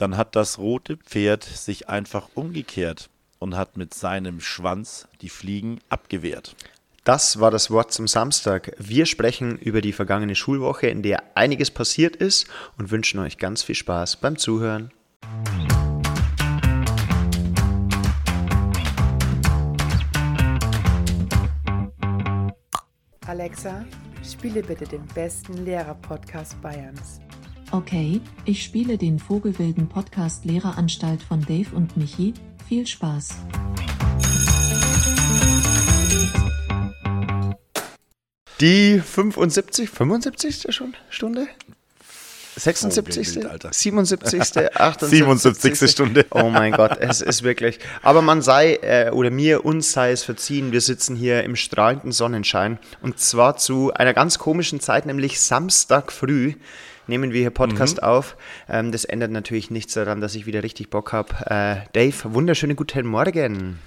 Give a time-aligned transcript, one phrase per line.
[0.00, 5.80] dann hat das rote Pferd sich einfach umgekehrt und hat mit seinem Schwanz die Fliegen
[5.90, 6.56] abgewehrt.
[7.04, 8.74] Das war das Wort zum Samstag.
[8.78, 12.46] Wir sprechen über die vergangene Schulwoche, in der einiges passiert ist
[12.78, 14.90] und wünschen euch ganz viel Spaß beim Zuhören.
[23.26, 23.84] Alexa,
[24.24, 27.20] spiele bitte den besten Lehrer-Podcast Bayerns.
[27.72, 32.34] Okay, ich spiele den Vogelwilden Podcast Lehreranstalt von Dave und Michi.
[32.68, 33.36] Viel Spaß.
[38.60, 40.66] Die 75, 75.
[40.74, 41.46] schon Stunde?
[42.56, 43.28] 76.
[43.28, 43.72] Vogelwild, Alter.
[43.72, 44.76] 77.
[44.76, 45.18] 78.
[45.18, 45.90] 77.
[45.90, 46.26] Stunde.
[46.32, 47.78] Oh mein Gott, es ist wirklich.
[48.02, 52.10] Aber man sei, äh, oder mir, uns sei es verziehen, wir sitzen hier im strahlenden
[52.10, 52.80] Sonnenschein.
[53.00, 56.54] Und zwar zu einer ganz komischen Zeit, nämlich Samstag früh
[57.10, 58.38] nehmen wir hier Podcast auf.
[58.68, 61.34] Ähm, das ändert natürlich nichts daran, dass ich wieder richtig Bock habe.
[61.44, 63.78] Äh, Dave, wunderschönen guten Morgen.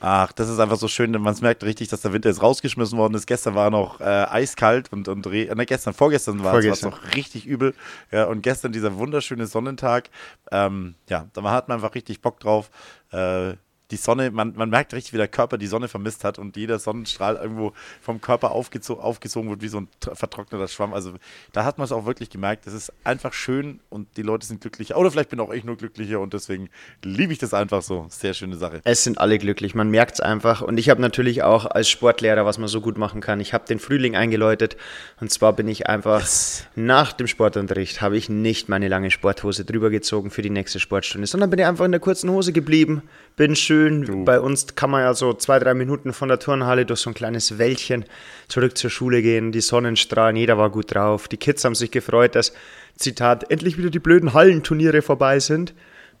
[0.00, 2.96] Ach, das ist einfach so schön, denn man merkt richtig, dass der Winter jetzt rausgeschmissen
[2.96, 3.26] worden ist.
[3.26, 7.46] Gestern war noch äh, eiskalt und, und re- ne, gestern, vorgestern war es noch richtig
[7.46, 7.74] übel.
[8.12, 10.08] Ja, und gestern dieser wunderschöne Sonnentag.
[10.52, 12.70] Ähm, ja, da hat man einfach richtig Bock drauf.
[13.10, 13.54] Äh,
[13.90, 16.78] die Sonne, man, man merkt richtig, wie der Körper die Sonne vermisst hat und jeder
[16.78, 17.72] Sonnenstrahl irgendwo
[18.02, 20.92] vom Körper aufgezo aufgezogen wird, wie so ein vertrockneter Schwamm.
[20.92, 21.14] Also
[21.52, 22.66] da hat man es auch wirklich gemerkt.
[22.66, 24.98] Es ist einfach schön und die Leute sind glücklicher.
[24.98, 26.68] Oder vielleicht bin auch ich nur glücklicher und deswegen
[27.02, 28.06] liebe ich das einfach so.
[28.10, 28.82] Sehr schöne Sache.
[28.84, 30.60] Es sind alle glücklich, man merkt es einfach.
[30.60, 33.64] Und ich habe natürlich auch als Sportlehrer, was man so gut machen kann, ich habe
[33.66, 34.76] den Frühling eingeläutet.
[35.18, 36.26] Und zwar bin ich einfach
[36.74, 41.26] nach dem Sportunterricht, habe ich nicht meine lange Sporthose drüber gezogen für die nächste Sportstunde,
[41.26, 43.02] sondern bin ich einfach in der kurzen Hose geblieben.
[43.36, 43.77] Bin schön.
[44.24, 47.14] Bei uns kann man ja so zwei, drei Minuten von der Turnhalle durch so ein
[47.14, 48.04] kleines Wäldchen
[48.48, 49.52] zurück zur Schule gehen.
[49.52, 51.28] Die Sonnenstrahlen, jeder war gut drauf.
[51.28, 52.52] Die Kids haben sich gefreut, dass,
[52.96, 55.74] Zitat, endlich wieder die blöden Hallenturniere vorbei sind.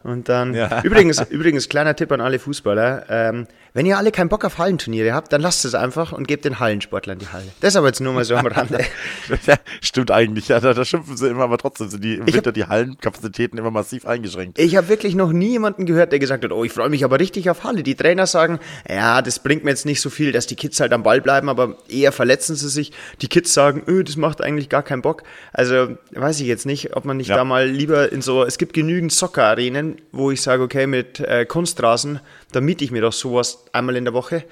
[0.04, 0.80] Und dann, Ja.
[0.84, 5.12] übrigens, übrigens, kleiner Tipp an alle Fußballer, ähm, wenn ihr alle keinen Bock auf Hallenturniere
[5.12, 7.44] habt, dann lasst es einfach und gebt den Hallensportlern die Halle.
[7.60, 8.78] Das aber jetzt nur mal so am Rande.
[9.46, 12.50] Ja, stimmt eigentlich, ja, da, da schimpfen sie immer, aber trotzdem sind die im Winter
[12.50, 14.58] die Hallenkapazitäten immer massiv eingeschränkt.
[14.58, 17.20] Ich habe wirklich noch nie jemanden gehört, der gesagt hat, oh, ich freue mich aber
[17.20, 17.82] richtig auf Halle.
[17.82, 20.92] Die Trainer sagen, ja, das bringt mir jetzt nicht so viel, dass die Kids halt
[20.92, 22.92] am Ball bleiben, aber eher verletzen sie sich.
[23.20, 25.22] Die Kids sagen, öh, das macht eigentlich gar keinen Bock.
[25.52, 27.36] Also weiß ich jetzt nicht, ob man nicht Ja.
[27.36, 31.46] da mal lieber in so, es gibt genügend Soccer-Arenen, wo ich sage, okay, mit äh,
[31.46, 32.20] Kunstrasen,
[32.52, 34.44] da miete ich mir doch sowas einmal in der Woche.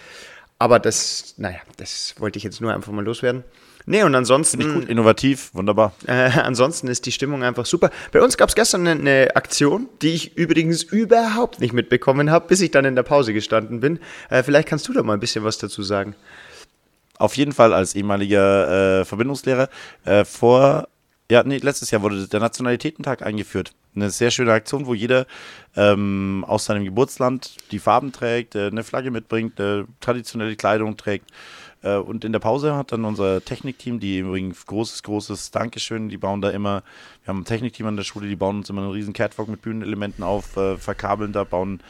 [0.59, 3.45] Aber das, naja, das wollte ich jetzt nur einfach mal loswerden.
[3.89, 4.61] Nee, und ansonsten.
[4.61, 5.93] Finde ich gut, innovativ, wunderbar.
[6.07, 7.91] Äh, ansonsten ist die Stimmung einfach super.
[8.13, 12.47] Bei uns gab es gestern eine, eine Aktion, die ich übrigens überhaupt nicht mitbekommen habe,
[12.49, 13.99] bis ich dann in der Pause gestanden bin.
[14.31, 16.15] Äh, vielleicht kannst du da mal ein bisschen was dazu sagen.
[17.19, 19.69] Auf jeden Fall als ehemaliger äh, Verbindungslehrer.
[20.05, 20.89] Äh, vor,
[21.31, 23.73] ja, nee, letztes Jahr wurde der Nationalitätentag eingeführt.
[23.95, 25.27] Eine sehr schöne Aktion, wo jeder
[25.75, 31.31] ähm, aus seinem Geburtsland die Farben trägt, äh, eine Flagge mitbringt, äh, traditionelle Kleidung trägt.
[31.83, 36.19] Äh, und in der Pause hat dann unser Technikteam, die übrigens großes, großes Dankeschön, die
[36.19, 36.83] bauen da immer,
[37.25, 39.63] wir haben ein Technikteam an der Schule, die bauen uns immer einen riesen Catwalk mit
[39.63, 41.81] Bühnenelementen auf, äh, verkabeln da, bauen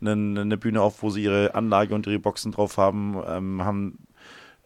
[0.00, 3.98] eine, eine Bühne auf, wo sie ihre Anlage und ihre Boxen drauf haben, ähm, haben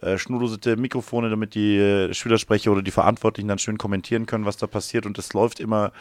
[0.01, 4.57] äh, schnurlose Mikrofone, damit die äh, Schülersprecher oder die Verantwortlichen dann schön kommentieren können, was
[4.57, 5.07] da passiert.
[5.07, 5.93] Und das läuft immer,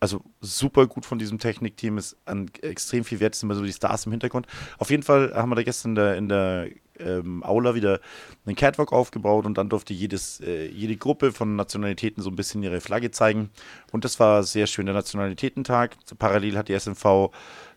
[0.00, 3.64] also super gut von diesem Technikteam, ist an extrem viel wert, es sind immer so
[3.64, 4.46] die Stars im Hintergrund.
[4.78, 6.68] Auf jeden Fall haben wir da gestern in der, in der
[7.00, 8.00] ähm, Aula wieder
[8.46, 12.62] einen Catwalk aufgebaut und dann durfte jedes, äh, jede Gruppe von Nationalitäten so ein bisschen
[12.62, 13.50] ihre Flagge zeigen.
[13.92, 15.96] Und das war sehr schön, der Nationalitätentag.
[16.18, 17.30] Parallel hat die SMV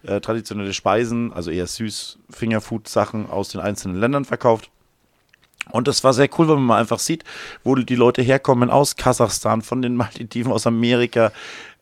[0.04, 4.72] äh, traditionelle Speisen, also eher süß Fingerfood-Sachen aus den einzelnen Ländern verkauft.
[5.72, 7.24] Und das war sehr cool, weil man mal einfach sieht,
[7.64, 11.32] wo die Leute herkommen aus Kasachstan, von den Malediven, aus Amerika,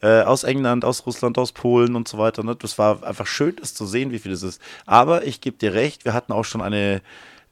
[0.02, 2.44] äh, aus England, aus Russland, aus Polen und so weiter.
[2.44, 2.56] Ne?
[2.56, 4.62] Das war einfach schön, das zu sehen, wie viel das ist.
[4.86, 7.02] Aber ich gebe dir recht, wir hatten auch schon eine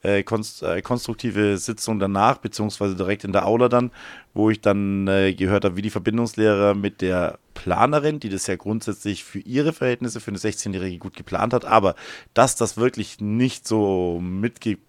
[0.01, 3.91] äh, konst äh, konstruktive Sitzung danach, beziehungsweise direkt in der Aula dann,
[4.33, 8.55] wo ich dann äh, gehört habe, wie die Verbindungslehrer mit der Planerin, die das ja
[8.55, 11.95] grundsätzlich für ihre Verhältnisse, für eine 16-Jährige gut geplant hat, aber
[12.33, 14.83] dass das wirklich nicht so mitgibt,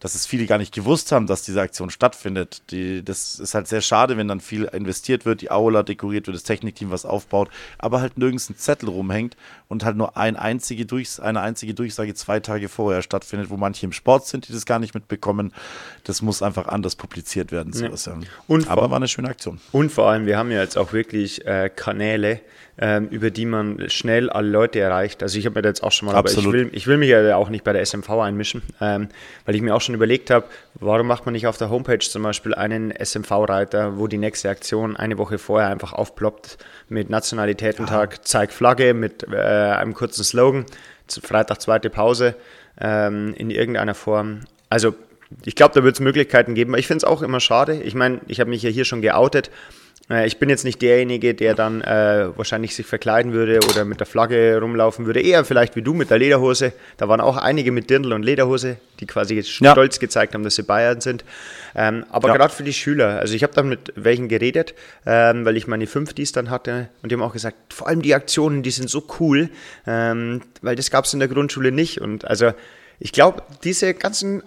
[0.00, 2.62] dass es viele gar nicht gewusst haben, dass diese Aktion stattfindet.
[2.70, 6.34] Die, das ist halt sehr schade, wenn dann viel investiert wird, die Aula dekoriert wird,
[6.34, 9.36] das Technikteam was aufbaut, aber halt nirgends ein Zettel rumhängt
[9.68, 13.86] und halt nur ein einzige Durchs eine einzige Durchsage zwei Tage vorher stattfindet, wo manche
[13.86, 15.52] im Sport sind, die das gar nicht mitbekommen.
[16.04, 17.72] Das muss einfach anders publiziert werden.
[17.74, 17.90] Ja.
[18.68, 19.60] Aber war eine schöne Aktion.
[19.70, 22.40] Und vor allem, wir haben ja jetzt auch wirklich äh, Kanäle,
[22.82, 25.22] ähm, über die man schnell alle Leute erreicht.
[25.22, 26.46] Also ich habe mir da jetzt auch schon mal, Absolut.
[26.46, 29.08] aber ich will, ich will mich ja auch nicht bei der SMV einmischen, ähm,
[29.44, 30.46] weil ich mir auch schon überlegt habe,
[30.76, 34.96] warum macht man nicht auf der Homepage zum Beispiel einen SMV-Reiter, wo die nächste Aktion
[34.96, 36.56] eine Woche vorher einfach aufploppt
[36.88, 38.20] mit Nationalitätentag, ja.
[38.22, 40.64] zeig Flagge, mit äh, einem kurzen Slogan,
[41.22, 42.34] Freitag zweite Pause
[42.80, 44.40] ähm, in irgendeiner Form.
[44.70, 44.94] Also
[45.44, 46.74] ich glaube, da wird es Möglichkeiten geben.
[46.76, 47.82] Ich finde es auch immer schade.
[47.82, 49.50] Ich meine, ich habe mich ja hier schon geoutet.
[50.10, 54.00] Äh, ich bin jetzt nicht derjenige, der dann äh, wahrscheinlich sich verkleiden würde oder mit
[54.00, 55.20] der Flagge rumlaufen würde.
[55.20, 56.72] Eher vielleicht wie du mit der Lederhose.
[56.96, 59.42] Da waren auch einige mit Dirndl und Lederhose, die quasi ja.
[59.72, 61.24] stolz gezeigt haben, dass sie Bayern sind.
[61.74, 62.36] Ähm, aber ja.
[62.36, 64.74] gerade für die Schüler, also ich habe dann mit welchen geredet,
[65.06, 68.02] ähm, weil ich meine fünf Dies dann hatte und die haben auch gesagt, vor allem
[68.02, 69.50] die Aktionen, die sind so cool,
[69.86, 72.00] ähm, weil das gab es in der Grundschule nicht.
[72.00, 72.52] Und also
[72.98, 74.42] ich glaube, diese ganzen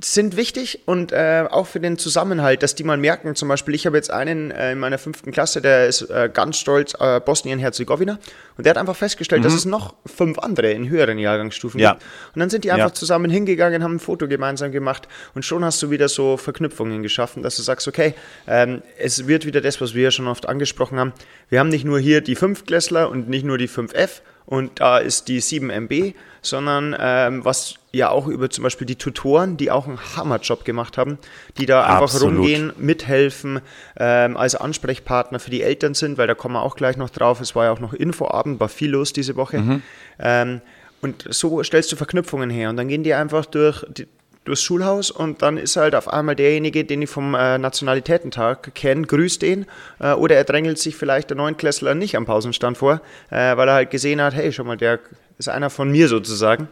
[0.00, 3.84] sind wichtig und äh, auch für den Zusammenhalt, dass die mal merken, zum Beispiel, ich
[3.84, 8.18] habe jetzt einen äh, in meiner fünften Klasse, der ist äh, ganz stolz äh, Bosnien-Herzegowina
[8.56, 9.44] und der hat einfach festgestellt, mhm.
[9.44, 11.94] dass es noch fünf andere in höheren Jahrgangsstufen ja.
[11.94, 12.04] gibt.
[12.34, 12.94] Und dann sind die einfach ja.
[12.94, 17.42] zusammen hingegangen, haben ein Foto gemeinsam gemacht und schon hast du wieder so Verknüpfungen geschaffen,
[17.42, 18.14] dass du sagst, okay,
[18.46, 21.12] ähm, es wird wieder das, was wir ja schon oft angesprochen haben.
[21.48, 25.28] Wir haben nicht nur hier die Fünftklässler und nicht nur die 5F und da ist
[25.28, 29.98] die 7MB, sondern ähm, was ja auch über zum Beispiel die Tutoren, die auch einen
[30.16, 31.18] Hammerjob gemacht haben,
[31.58, 32.38] die da einfach Absolut.
[32.38, 33.60] rumgehen, mithelfen,
[33.98, 37.42] ähm, als Ansprechpartner für die Eltern sind, weil da kommen wir auch gleich noch drauf.
[37.42, 39.58] Es war ja auch noch Infoabend, war viel los diese Woche.
[39.58, 39.82] Mhm.
[40.18, 40.60] Ähm,
[41.02, 44.06] und so stellst du Verknüpfungen her und dann gehen die einfach durch, die,
[44.48, 49.02] durchs Schulhaus und dann ist halt auf einmal derjenige, den ich vom äh, Nationalitätentag kenne,
[49.06, 49.66] grüßt den
[50.00, 53.00] äh, oder er drängelt sich vielleicht der Neunklässler nicht am Pausenstand vor,
[53.30, 54.98] äh, weil er halt gesehen hat, hey, schau mal, der
[55.38, 56.68] ist einer von mir sozusagen.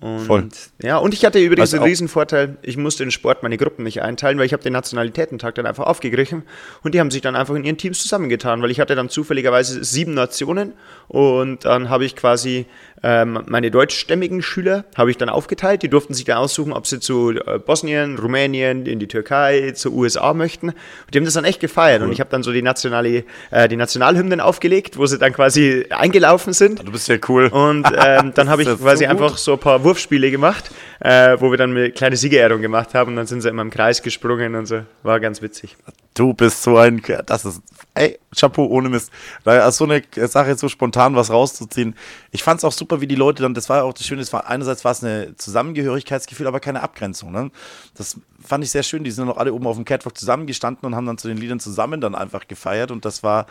[0.00, 0.48] Und, Voll.
[0.82, 3.84] Ja, und ich hatte übrigens also den riesen Vorteil, ich musste den Sport meine Gruppen
[3.84, 6.42] nicht einteilen, weil ich habe den Nationalitätentag dann einfach aufgegriffen
[6.82, 9.84] und die haben sich dann einfach in ihren Teams zusammengetan, weil ich hatte dann zufälligerweise
[9.84, 10.72] sieben Nationen
[11.08, 12.64] und dann habe ich quasi
[13.02, 15.82] ähm, meine deutschstämmigen Schüler habe ich dann aufgeteilt.
[15.82, 19.94] Die durften sich dann aussuchen, ob sie zu äh, Bosnien, Rumänien, in die Türkei, zu
[19.94, 20.68] USA möchten.
[20.70, 20.76] Und
[21.14, 22.00] die haben das dann echt gefeiert.
[22.00, 22.08] Cool.
[22.08, 25.86] Und ich habe dann so die, nationale, äh, die Nationalhymnen aufgelegt, wo sie dann quasi
[25.90, 26.86] eingelaufen sind.
[26.86, 27.46] Du bist ja cool.
[27.46, 30.70] Und ähm, dann habe ich quasi so einfach so ein paar Wurfspiele gemacht,
[31.00, 33.12] äh, wo wir dann eine kleine Siegerehrung gemacht haben.
[33.12, 34.82] Und dann sind sie immer im Kreis gesprungen und so.
[35.02, 35.76] War ganz witzig.
[36.14, 37.62] Du bist so ein, das ist,
[37.94, 39.12] ey, Chapeau ohne Mist.
[39.44, 41.94] Da so eine Sache jetzt so spontan was rauszuziehen.
[42.32, 44.20] Ich fand es auch super, wie die Leute dann, das war ja auch das Schöne,
[44.22, 47.30] es war, einerseits war es eine Zusammengehörigkeitsgefühl, aber keine Abgrenzung.
[47.30, 47.50] Ne?
[47.94, 49.04] Das fand ich sehr schön.
[49.04, 51.36] Die sind dann auch alle oben auf dem Catwalk zusammengestanden und haben dann zu den
[51.36, 52.90] Liedern zusammen dann einfach gefeiert.
[52.90, 53.46] Und das war,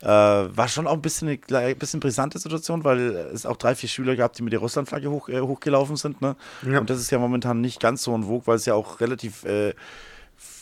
[0.00, 3.00] äh, war schon auch ein bisschen eine ein bisschen brisante Situation, weil
[3.32, 6.20] es auch drei, vier Schüler gab, die mit der Russlandflagge hoch, äh, hochgelaufen sind.
[6.20, 6.36] Ne?
[6.62, 6.78] Ja.
[6.78, 9.44] Und das ist ja momentan nicht ganz so ein Vogue, weil es ja auch relativ
[9.44, 9.74] äh,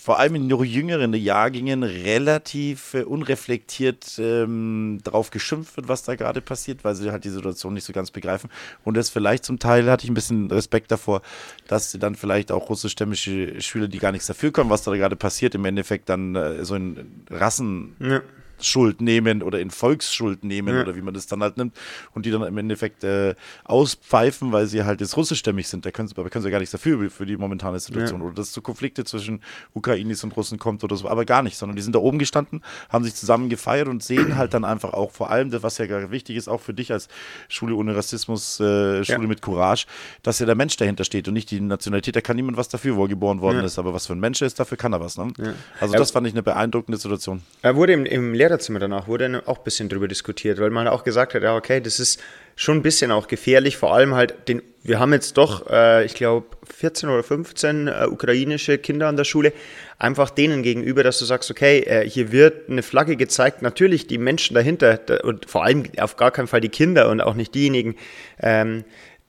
[0.03, 6.41] vor allem in jüngeren Jahrgängen relativ äh, unreflektiert ähm, darauf geschimpft wird, was da gerade
[6.41, 8.51] passiert, weil sie halt die Situation nicht so ganz begreifen.
[8.83, 11.23] Und das vielleicht zum Teil hatte ich ein bisschen Respekt davor,
[11.69, 15.15] dass sie dann vielleicht auch russischstämmige Schüler, die gar nichts dafür können, was da gerade
[15.15, 17.95] passiert, im Endeffekt dann äh, so in Rassen.
[18.01, 18.23] Ja
[18.63, 20.83] Schuld nehmen oder in Volksschuld nehmen ja.
[20.83, 21.77] oder wie man das dann halt nimmt
[22.15, 25.85] und die dann im Endeffekt äh, auspfeifen, weil sie halt jetzt russischstämmig sind.
[25.87, 28.27] Da können sie, aber können sie gar nichts dafür für die momentane Situation ja.
[28.27, 29.41] oder dass es zu Konflikte zwischen
[29.75, 32.63] Ukrainis und Russen kommt oder so, aber gar nicht, sondern die sind da oben gestanden,
[32.89, 36.11] haben sich zusammen gefeiert und sehen halt dann einfach auch vor allem, das, was ja
[36.11, 37.09] wichtig ist, auch für dich als
[37.49, 39.87] Schule ohne Rassismus, äh, Schule mit Courage,
[40.23, 42.17] dass ja der Mensch dahinter steht und nicht die Nationalität.
[42.17, 44.43] Da kann niemand was dafür, wo er geboren worden ist, aber was für ein Mensch
[44.43, 45.19] ist, dafür kann er was.
[45.19, 45.33] Ne?
[45.81, 47.43] Also das fand ich eine beeindruckende Situation.
[47.63, 50.87] Er wurde im, im Lehrer Lehrerzimmer danach wurde auch ein bisschen drüber diskutiert, weil man
[50.87, 52.21] auch gesagt hat, ja, okay, das ist
[52.55, 56.13] schon ein bisschen auch gefährlich, vor allem halt den, wir haben jetzt doch, äh, ich
[56.13, 59.55] glaube, 14 oder 15 äh, ukrainische Kinder an der Schule,
[59.99, 64.19] einfach denen gegenüber, dass du sagst, okay, äh, hier wird eine Flagge gezeigt, natürlich die
[64.19, 67.55] Menschen dahinter da, und vor allem auf gar keinen Fall die Kinder und auch nicht
[67.55, 67.97] diejenigen,
[68.39, 68.85] ähm,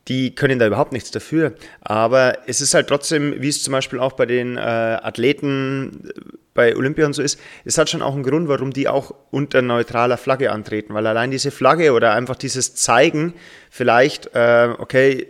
[0.08, 1.54] die können da überhaupt nichts dafür.
[1.82, 6.12] Aber es ist halt trotzdem, wie es zum Beispiel auch bei den äh, Athleten
[6.54, 9.62] bei Olympia und so ist, es hat schon auch einen Grund, warum die auch unter
[9.62, 13.34] neutraler Flagge antreten, weil allein diese Flagge oder einfach dieses Zeigen
[13.72, 15.28] vielleicht, äh, okay,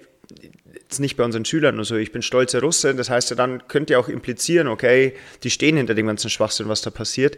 [0.82, 3.68] jetzt nicht bei unseren Schülern nur so, ich bin stolzer Russe, das heißt ja dann
[3.68, 5.14] könnt ihr auch implizieren, okay,
[5.44, 7.38] die stehen hinter dem ganzen Schwachsinn, was da passiert.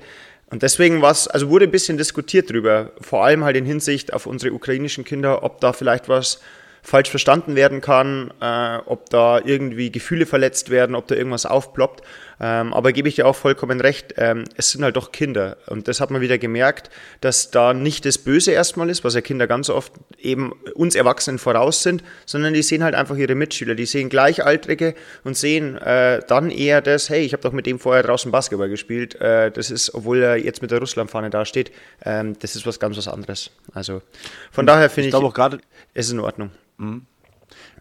[0.51, 4.13] Und deswegen war es, also wurde ein bisschen diskutiert drüber, vor allem halt in Hinsicht
[4.13, 6.39] auf unsere ukrainischen Kinder, ob da vielleicht was
[6.85, 12.03] falsch verstanden werden kann, äh, ob da irgendwie Gefühle verletzt werden, ob da irgendwas aufploppt.
[12.39, 15.57] Ähm, aber gebe ich dir auch vollkommen recht, ähm, es sind halt doch Kinder.
[15.67, 16.89] Und das hat man wieder gemerkt,
[17.21, 21.39] dass da nicht das Böse erstmal ist, was ja Kinder ganz oft eben uns Erwachsenen
[21.39, 26.21] voraus sind, sondern die sehen halt einfach ihre Mitschüler, die sehen Gleichaltrige und sehen äh,
[26.27, 29.15] dann eher das, hey, ich habe doch mit dem vorher draußen Basketball gespielt.
[29.21, 31.71] Äh, das ist, obwohl er jetzt mit der Russlandfahne da steht,
[32.03, 33.51] ähm, das ist was ganz was anderes.
[33.73, 34.01] Also
[34.51, 35.59] von daher finde ich, ich auch gerade,
[35.93, 36.51] es ist in Ordnung.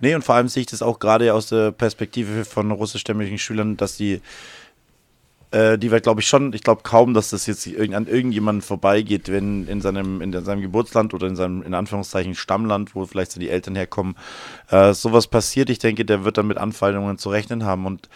[0.01, 3.77] Nee, und vor allem sehe ich das auch gerade aus der Perspektive von russischstämmigen Schülern,
[3.77, 4.21] dass die,
[5.51, 9.31] äh, die wird, glaube ich, schon, ich glaube kaum, dass das jetzt an irgendjemanden vorbeigeht,
[9.31, 13.41] wenn in seinem, in seinem Geburtsland oder in seinem, in Anführungszeichen, Stammland, wo vielleicht so
[13.41, 14.17] die Eltern herkommen,
[14.71, 15.71] äh, sowas passiert.
[15.71, 18.09] Ich denke, der wird dann mit Anfeindungen zu rechnen haben und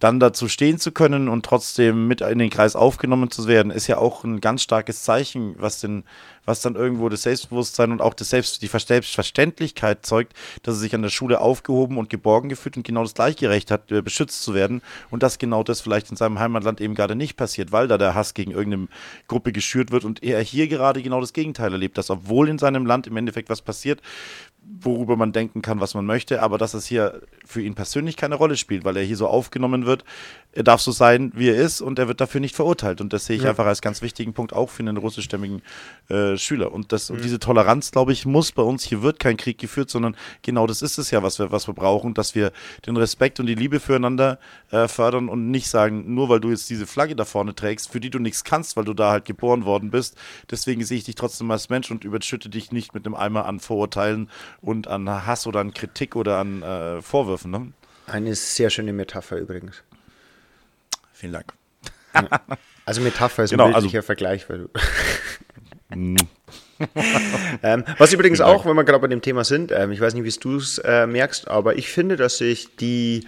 [0.00, 3.86] dann dazu stehen zu können und trotzdem mit in den Kreis aufgenommen zu werden, ist
[3.86, 6.04] ja auch ein ganz starkes Zeichen, was den,
[6.46, 10.94] was dann irgendwo das Selbstbewusstsein und auch das Selbst, die Selbstverständlichkeit zeugt, dass er sich
[10.94, 14.42] an der Schule aufgehoben und geborgen gefühlt und genau das gleiche Recht hat, äh, beschützt
[14.42, 14.80] zu werden.
[15.10, 18.14] Und dass genau das vielleicht in seinem Heimatland eben gerade nicht passiert, weil da der
[18.14, 18.88] Hass gegen irgendeine
[19.28, 22.86] Gruppe geschürt wird und er hier gerade genau das Gegenteil erlebt, dass obwohl in seinem
[22.86, 24.00] Land im Endeffekt was passiert,
[24.62, 28.34] worüber man denken kann, was man möchte, aber dass es hier für ihn persönlich keine
[28.34, 30.04] Rolle spielt, weil er hier so aufgenommen wird.
[30.52, 33.00] Er darf so sein, wie er ist und er wird dafür nicht verurteilt.
[33.00, 33.50] Und das sehe ich Ja.
[33.50, 35.62] einfach als ganz wichtigen Punkt auch für einen russischstämmigen
[36.08, 36.72] äh, Schüler.
[36.72, 39.90] Und, das, und diese Toleranz, glaube ich, muss bei uns, hier wird kein Krieg geführt,
[39.90, 42.50] sondern genau das ist es ja, was wir, was wir brauchen, dass wir
[42.86, 44.40] den Respekt und die Liebe füreinander
[44.72, 48.00] äh, fördern und nicht sagen, nur weil du jetzt diese Flagge da vorne trägst, für
[48.00, 50.16] die du nichts kannst, weil du da halt geboren worden bist,
[50.50, 53.60] deswegen sehe ich dich trotzdem als Mensch und überschütte dich nicht mit einem Eimer an
[53.60, 54.28] Vorurteilen
[54.60, 57.50] und an Hass oder an Kritik oder an äh, Vorwürfen.
[57.52, 57.72] Ne?
[58.06, 59.84] Eine sehr schöne Metapher übrigens.
[61.20, 61.52] Vielen Dank.
[62.86, 64.70] Also Metapher ist Genau, ein also- bildlicher Vergleich, weil du.
[67.62, 68.50] ähm, was übrigens Dank.
[68.50, 70.78] auch, wenn wir gerade bei dem Thema sind, ähm, ich weiß nicht, wie du es
[70.78, 73.26] äh, merkst, aber ich finde, dass sich die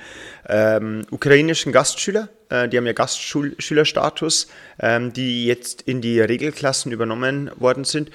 [0.49, 4.49] ähm, ukrainischen Gastschüler, äh, die haben ja Gastschülerstatus,
[4.81, 8.11] ähm, die jetzt in die Regelklassen übernommen worden sind,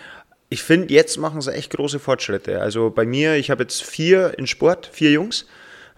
[0.50, 2.60] ich finde, jetzt machen sie echt große Fortschritte.
[2.62, 5.46] Also bei mir, ich habe jetzt vier in Sport, vier Jungs.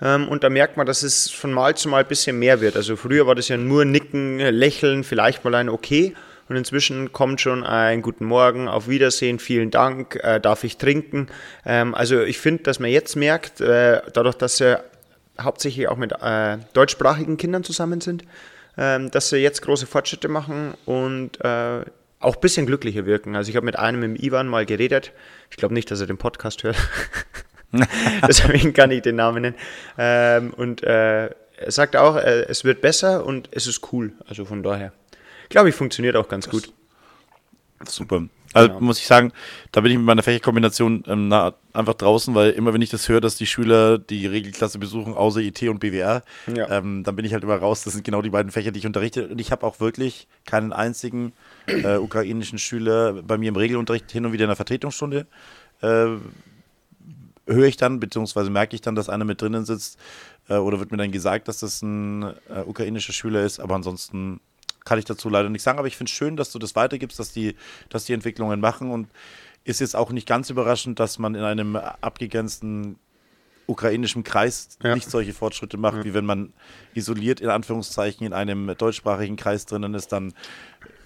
[0.02, 2.76] Ähm, und da merkt man, dass es von Mal zu Mal ein bisschen mehr wird.
[2.76, 6.16] Also früher war das ja nur Nicken, Lächeln, vielleicht mal ein Okay.
[6.50, 11.28] Und inzwischen kommt schon ein Guten Morgen, auf Wiedersehen, vielen Dank, äh, darf ich trinken.
[11.64, 14.80] Ähm, also ich finde, dass man jetzt merkt, äh, dadurch, dass sie
[15.40, 18.24] hauptsächlich auch mit äh, deutschsprachigen Kindern zusammen sind,
[18.78, 21.82] ähm, dass sie jetzt große Fortschritte machen und äh,
[22.20, 23.36] auch ein bisschen glücklicher wirken.
[23.36, 25.12] Also ich habe mit einem, dem Ivan, mal geredet.
[25.52, 26.78] Ich glaube nicht, dass er den Podcast hört.
[28.28, 29.56] Deswegen kann ich den Namen nennen.
[29.98, 34.14] Ähm, und äh, er sagt auch, äh, es wird besser und es ist cool.
[34.28, 34.92] Also von daher.
[35.50, 36.72] Glaube ich, funktioniert auch ganz gut.
[37.88, 38.24] Super.
[38.54, 38.82] Also Genau.
[38.82, 39.32] muss ich sagen,
[39.72, 43.08] da bin ich mit meiner Fächerkombination ähm, na, einfach draußen, weil immer wenn ich das
[43.08, 46.24] höre, dass die Schüler die Regelklasse besuchen, außer IT und BWR,
[46.54, 46.70] Ja.
[46.78, 47.84] ähm, dann bin ich halt immer raus.
[47.84, 49.28] Das sind genau die beiden Fächer, die ich unterrichte.
[49.28, 51.34] Und ich habe auch wirklich keinen einzigen
[51.68, 55.28] äh, ukrainischen Schüler bei mir im Regelunterricht hin und wieder in der Vertretungsstunde.
[55.82, 56.08] Äh,
[57.50, 59.98] höre ich dann, beziehungsweise merke ich dann, dass einer mit drinnen sitzt
[60.48, 64.40] äh, oder wird mir dann gesagt, dass das ein äh, ukrainischer Schüler ist, aber ansonsten
[64.86, 67.20] kann ich dazu leider nichts sagen, aber ich finde es schön, dass du das weitergibst,
[67.20, 67.56] dass die,
[67.90, 69.08] dass die Entwicklungen machen und
[69.66, 72.98] ist jetzt auch nicht ganz überraschend, dass man in einem abgegrenzten
[73.68, 74.96] ukrainischen Kreis Ja.
[74.96, 76.54] nicht solche Fortschritte macht, wie wenn man
[76.96, 80.34] isoliert in Anführungszeichen in einem deutschsprachigen Kreis drinnen ist, dann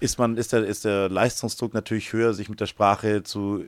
[0.00, 3.64] ist man, ist der, ist der Leistungsdruck natürlich höher, sich mit der Sprache zu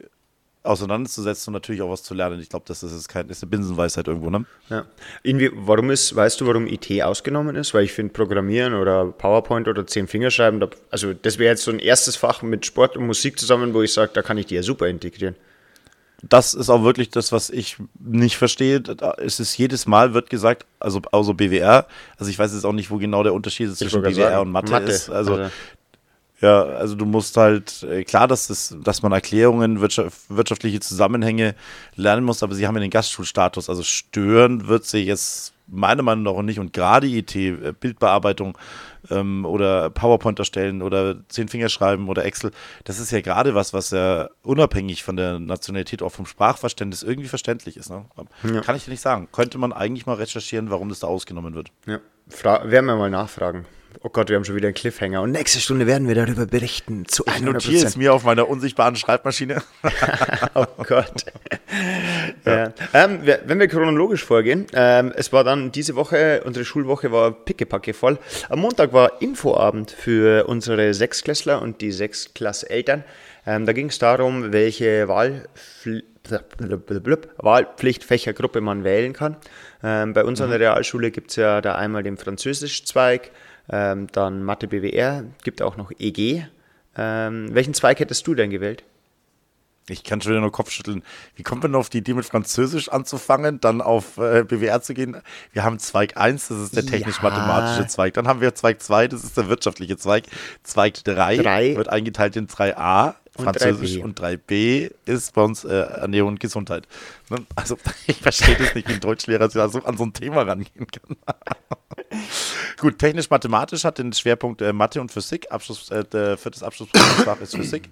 [0.67, 2.41] auseinanderzusetzen und natürlich auch was zu lernen.
[2.41, 4.45] Ich glaube, das ist, ist, eine Binsenweisheit irgendwo, ne?
[4.69, 4.85] Ja.
[5.23, 7.75] Inwie warum ist, weißt du, warum IT ausgenommen ist?
[7.75, 11.71] Weil ich finde, Programmieren oder PowerPoint oder zehn Fingerschreiben, da, also das wäre jetzt so
[11.71, 14.57] ein erstes Fach mit Sport und Musik zusammen, wo ich sage, da kann ich die
[14.57, 15.37] ja super integrieren.
[16.23, 18.83] Das ist auch wirklich das, was ich nicht verstehe.
[19.19, 22.91] Es ist jedes Mal wird gesagt, also also BWR, also ich weiß jetzt auch nicht,
[22.91, 25.11] wo genau der Unterschied ist zwischen BWR gerade und Mathe, Mathe, ist.
[25.11, 25.51] Also, also-
[26.41, 31.55] ja, also du musst halt äh, klar, dass das, dass man Erklärungen, wirtschaft, wirtschaftliche Zusammenhänge
[31.95, 33.71] lernen muss, aber sie haben ja den Gastschulstatus.
[33.71, 38.57] Also stören wird sie jetzt meiner Meinung nach nicht und gerade IT, äh, Bildbearbeitung
[39.11, 42.53] ähm, oder PowerPoint erstellen oder zehn Finger schreiben oder Excel,
[42.85, 47.29] das ist ja gerade was, was ja unabhängig von der Nationalität, auch vom Sprachverständnis irgendwie
[47.29, 47.91] verständlich ist.
[47.91, 48.05] Ne?
[48.63, 49.29] Kann ich dir nicht sagen.
[49.33, 51.71] Könnte man eigentlich mal recherchieren, warum das da ausgenommen wird.
[51.87, 51.99] Ja.
[52.29, 53.67] Fra werden wir mal nachfragen.
[54.03, 55.23] Oh Gott, wir haben schon wieder einen Cliffhanger.
[55.23, 57.07] Und nächste Stunde werden wir darüber berichten.
[57.07, 59.63] Zu Ich notiere es mir auf meiner unsichtbaren Schreibmaschine.
[60.55, 61.27] Oh Gott.
[62.47, 62.73] ja.
[62.95, 67.93] Ähm, wenn wir chronologisch vorgehen, ähm, es war dann diese Woche, unsere Schulwoche war pickepacke
[67.93, 68.19] voll.
[68.49, 73.05] Am Montag war Infoabend für unsere Sechsklässler und die Sechsklasseltern.
[73.47, 76.05] Ähm, da ging es darum, welche Wahlfl
[77.39, 79.37] Wahlpflichtfächergruppe man wählen kann.
[79.83, 83.31] Ähm, bei uns an der Realschule gibt es ja da einmal den Französischzweig,
[83.71, 86.45] ähm, dann Mathe BWR, gibt auch noch EG.
[86.97, 88.85] Ähm, welchen Zweig hättest du denn gewählt?
[89.89, 91.05] Ich kann schon wieder nur Kopfschütteln.
[91.37, 95.17] Wie kommt man auf die Idee, mit Französisch anzufangen, dann auf äh, BWR zu gehen?
[95.53, 97.87] Wir haben Zweig 1, das ist der technisch-mathematische Ja.
[97.89, 98.15] Zweig.
[98.15, 100.25] Dann haben wir Zweig 2, das ist der wirtschaftliche Zweig.
[100.65, 101.77] Zweig 3 Drei.
[101.77, 104.03] wird eingeteilt in 3a, Und Französisch 3b.
[104.03, 106.89] und 3b ist bei uns äh, Ernährung und Gesundheit.
[107.31, 107.47] Ne?
[107.55, 111.17] Also ich verstehe das nicht, wie ein Deutschlehrer so an so ein Thema rangehen kann.
[112.79, 115.51] Gut, technisch-mathematisch hat den Schwerpunkt äh, Mathe und Physik.
[115.51, 117.89] Abschluss, äh, der viertes Abschlussprüfungsfach ist Physik.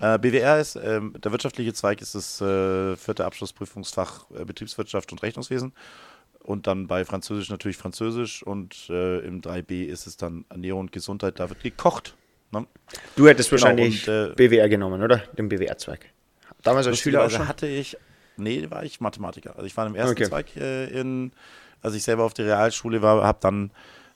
[0.00, 5.22] Äh, BWR ist, ähm, der wirtschaftliche Zweig ist das äh, vierte Abschlussprüfungsfach äh, Betriebswirtschaft und
[5.22, 5.72] Rechnungswesen.
[6.40, 10.92] Und dann bei Französisch natürlich Französisch und äh, im 3b ist es dann Ernährung und
[10.92, 12.16] Gesundheit, da wird gekocht.
[12.50, 12.66] Ne?
[13.16, 15.18] Du hättest Genau, wahrscheinlich und, äh, BWR genommen, oder?
[15.38, 16.12] Den BWR-Zweig.
[16.62, 17.48] Damals als Schüler auch schon?
[17.48, 17.96] hatte ich,
[18.36, 19.54] nee, war ich Mathematiker.
[19.54, 20.28] Also ich war im ersten Okay.
[20.28, 21.32] Zweig äh, in,
[21.80, 23.70] als ich selber auf der Realschule war, habe dann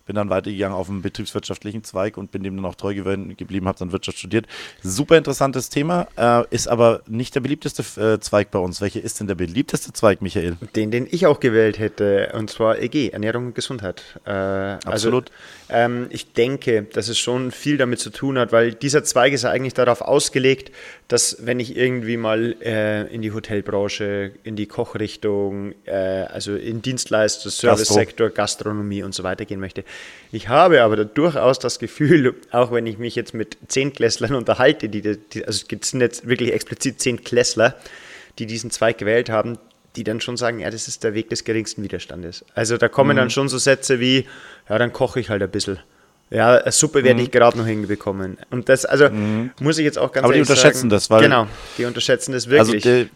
[0.09, 3.79] bin dann weitergegangen auf dem betriebswirtschaftlichen Zweig und bin dem dann auch treu geblieben, habe
[3.79, 4.47] dann Wirtschaft studiert.
[4.83, 8.81] Super interessantes Thema, äh, ist aber nicht der beliebteste äh, Zweig bei uns.
[8.81, 10.57] Welcher ist denn der beliebteste Zweig, Michael?
[10.75, 14.03] Den, den ich auch gewählt hätte, und zwar EG, Ernährung und Gesundheit.
[14.25, 15.31] Äh, Absolut.
[15.69, 19.35] Also, ähm, ich denke, dass es schon viel damit zu tun hat, weil dieser Zweig
[19.35, 20.73] ist ja eigentlich darauf ausgelegt,
[21.09, 26.83] dass wenn ich irgendwie mal äh, in die Hotelbranche, in die Kochrichtung, äh, also in
[26.83, 29.85] Dienstleister, Servicesektor, Gastronomie und so weiter gehen möchte.
[30.33, 34.91] Ich habe aber da durchaus das Gefühl, auch wenn ich mich jetzt mit Zehntklässlern unterhalte,
[34.91, 37.75] die, die also es sind jetzt wirklich explizit Zehntklässler,
[38.39, 39.59] die diesen Zweig gewählt haben,
[39.97, 42.45] die dann schon sagen, ja, das ist der Weg des geringsten Widerstandes.
[42.55, 43.21] Also da kommen Mhm.
[43.21, 44.27] dann schon so Sätze wie,
[44.69, 45.79] ja, dann koche ich halt ein bisschen.
[46.31, 47.05] Ja, Suppe Mhm.
[47.05, 48.37] werde ich gerade noch hinbekommen.
[48.51, 49.09] Und das, also
[49.61, 51.47] muss ich jetzt auch ganz Aber die unterschätzen sagen, das, weil- Genau,
[51.79, 52.83] die unterschätzen das Also wirklich.
[52.83, 53.07] der,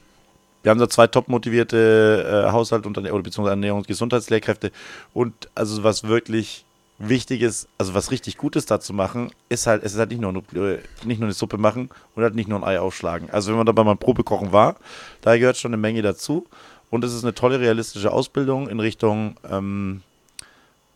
[0.63, 4.71] wir haben da zwei top motivierte äh, Haushalt- und, oder beziehungsweise Ernährungs- und Gesundheitslehrkräfte.
[5.13, 6.65] Und also was wirklich
[6.99, 10.21] wichtig ist, also was richtig Gutes da zu machen, ist halt, es ist halt nicht
[10.21, 13.29] nur, eine- nicht nur eine Suppe machen und halt nicht nur ein Ei aufschlagen.
[13.31, 14.77] Also wenn man dabei mal Probekochen war,
[15.21, 16.47] da gehört schon eine Menge dazu.
[16.91, 20.03] Und es ist eine tolle realistische Ausbildung in Richtung, ähm,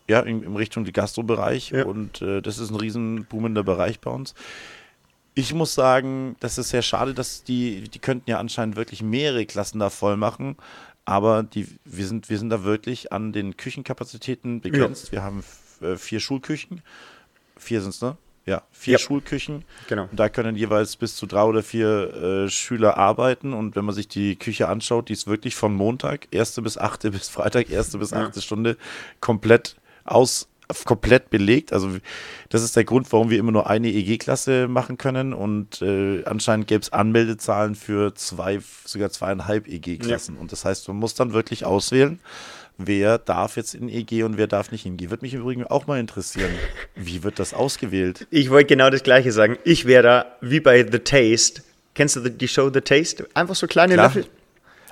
[0.08, 1.70] ja, in, in Richtung die Gastrobereich.
[1.70, 1.84] Ja.
[1.84, 4.34] Und äh, das ist ein riesen boomender Bereich bei uns.
[5.34, 9.44] Ich muss sagen, das ist sehr schade, dass die, die könnten ja anscheinend wirklich mehrere
[9.44, 10.56] Klassen da voll machen,
[11.04, 15.12] aber die, wir, sind, wir sind da wirklich an den Küchenkapazitäten begrenzt.
[15.12, 15.44] Wir haben
[15.82, 16.82] äh, vier Schulküchen,
[17.58, 18.16] vier sind es, ne?
[18.46, 18.98] Ja, vier Ja.
[18.98, 19.64] Schulküchen.
[19.88, 20.08] Genau.
[20.12, 23.52] Da können jeweils bis zu drei oder vier äh, Schüler arbeiten.
[23.52, 27.10] Und wenn man sich die Küche anschaut, die ist wirklich von Montag, erste bis achte
[27.12, 28.76] bis Freitag, erste bis achte Stunde
[29.20, 29.76] komplett
[30.07, 30.49] aus,
[30.85, 31.73] komplett belegt.
[31.73, 31.90] Also
[32.49, 35.33] das ist der Grund, warum wir immer nur eine EG-Klasse machen können.
[35.33, 40.37] Und äh, anscheinend gäbe es Anmeldezahlen für zwei, sogar zweieinhalb EG-Klassen.
[40.37, 42.19] Und das heißt, man muss dann wirklich auswählen,
[42.79, 45.11] wer darf jetzt in EG und wer darf nicht in EG.
[45.11, 46.51] Würde mich im Übrigen auch mal interessieren.
[46.97, 48.27] Wie wird das ausgewählt?
[48.31, 49.57] Ich wollte genau das Gleiche sagen.
[49.64, 51.62] Ich wäre da wie bei The Taste.
[51.95, 53.29] Kennst du die- die Show The Taste?
[53.35, 54.09] Einfach so kleine Klar.
[54.09, 54.27] Löffel.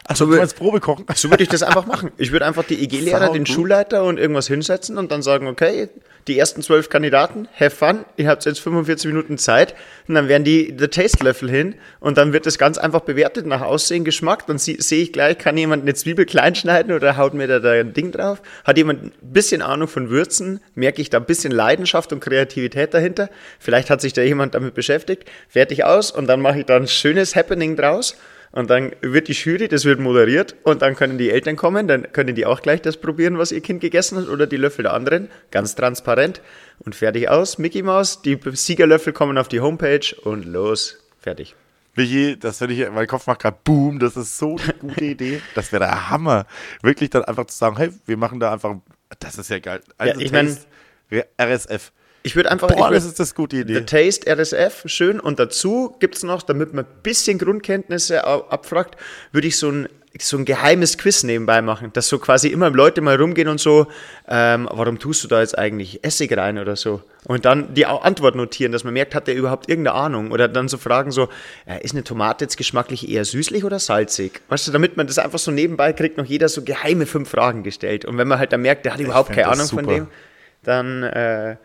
[0.06, 1.06] Also, du meinst Probekochen?
[1.14, 2.10] So würde ich das einfach machen.
[2.18, 3.54] Ich würde einfach die EG-Lehrer, Sau den gut.
[3.54, 5.88] Schulleiter und irgendwas hinsetzen und dann sagen, okay,
[6.28, 9.74] die ersten zwölf Kandidaten, have fun, ihr habt jetzt 45 Minuten Zeit
[10.08, 13.60] und dann werden die The Taste-Löffel hin und dann wird das ganz einfach bewertet nach
[13.60, 14.46] Aussehen, Geschmack.
[14.46, 17.58] Dann sie- sehe ich gleich, kann jemand eine Zwiebel klein schneiden oder haut mir da,
[17.58, 18.40] da ein Ding drauf?
[18.64, 20.60] Hat jemand ein bisschen Ahnung von Würzen?
[20.74, 23.28] Merke ich da ein bisschen Leidenschaft und Kreativität dahinter?
[23.58, 25.24] Vielleicht hat sich da jemand damit beschäftigt.
[25.48, 28.16] Fertig aus und dann mache ich da ein schönes Happening draus.
[28.54, 32.12] Und dann wird die Jury, das wird moderiert und dann können die Eltern kommen, dann
[32.12, 34.94] können die auch gleich das probieren, was ihr Kind gegessen hat oder die Löffel der
[34.94, 35.28] anderen.
[35.50, 36.40] Ganz transparent
[36.78, 37.58] und fertig aus.
[37.58, 41.56] Mickey Mouse, die Siegerlöffel kommen auf die Homepage und los, fertig.
[41.96, 45.42] Michi, das finde ich, mein Kopf macht gerade Boom, das ist so eine gute Idee.
[45.56, 46.46] Das wäre der Hammer.
[46.80, 48.76] Wirklich dann einfach zu sagen, hey, wir machen da einfach,
[49.18, 49.80] das ist ja geil.
[49.98, 51.92] Also ich mein- Taste, RSF.
[52.26, 52.68] Ich würde einfach.
[52.68, 53.80] Boah, würd, das ist das gute The Idee.
[53.82, 55.20] Taste RSF, schön.
[55.20, 58.96] Und dazu gibt es noch, damit man ein bisschen Grundkenntnisse abfragt,
[59.30, 63.02] würde ich so ein, so ein geheimes Quiz nebenbei machen, dass so quasi immer Leute
[63.02, 63.88] mal rumgehen und so,
[64.26, 67.02] ähm, warum tust du da jetzt eigentlich Essig rein oder so?
[67.24, 70.30] Und dann die Antwort notieren, dass man merkt, hat der überhaupt irgendeine Ahnung?
[70.30, 71.28] Oder dann so fragen so,
[71.66, 74.40] äh, ist eine Tomate jetzt geschmacklich eher süßlich oder salzig?
[74.48, 77.64] Weißt du, damit man das einfach so nebenbei kriegt, noch jeder so geheime fünf Fragen
[77.64, 78.06] gestellt.
[78.06, 79.92] Und wenn man halt dann merkt, der hat überhaupt keine Ahnung von super.
[79.92, 80.06] dem,
[80.62, 81.56] dann, äh,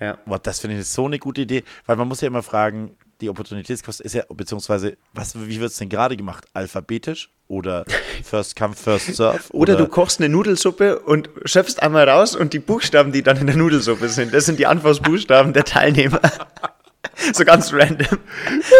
[0.00, 0.18] ja.
[0.26, 3.30] Boah, das finde ich so eine gute Idee, weil man muss ja immer fragen, die
[3.30, 6.46] Opportunitätskosten ist ja, beziehungsweise, was, wie wird es denn gerade gemacht?
[6.52, 7.84] Alphabetisch oder
[8.24, 9.40] First Come, First Serve?
[9.52, 13.46] Oder, du kochst eine Nudelsuppe und schöpfst einmal raus und die Buchstaben, die dann in
[13.46, 16.20] der Nudelsuppe sind, das sind die Anfangsbuchstaben der Teilnehmer.
[17.32, 18.18] So ganz random.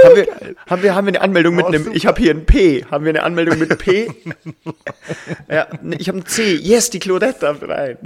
[0.03, 0.27] Haben wir,
[0.66, 2.85] haben wir, haben wir eine Anmeldung mit Oh, einem, ich habe hier ein P.
[2.90, 4.12] Haben wir eine Anmeldung mit P?
[5.48, 6.55] ja, ne, ich habe ein C.
[6.57, 7.98] Yes, die Claudette darf rein.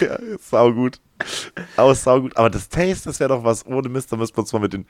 [0.00, 0.98] ja, sau gut.
[1.76, 2.36] Aber saugut.
[2.36, 4.12] Aber das Taste, das wäre doch was ohne Mist.
[4.12, 4.86] Da müssen wir uns mal mit den.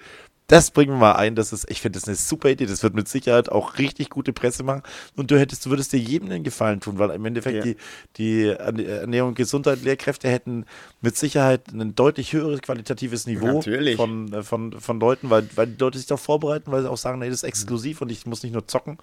[0.49, 1.35] Das bringen wir mal ein.
[1.35, 2.67] Das ist, ich finde das eine super Idee.
[2.67, 4.83] Das wird mit Sicherheit auch richtig gute Presse machen.
[5.17, 7.63] Und du hättest, du würdest dir jedem den Gefallen tun, weil im Endeffekt Ja.
[7.63, 7.77] die,
[8.17, 10.65] die Ernährung und Gesundheit, Lehrkräfte hätten
[11.01, 13.97] mit Sicherheit ein deutlich höheres qualitatives Niveau Natürlich.
[13.97, 16.97] von, äh, von, von Leuten, weil, weil die Leute sich darauf vorbereiten, weil sie auch
[16.97, 18.99] sagen, nee, das ist exklusiv und ich muss nicht nur zocken.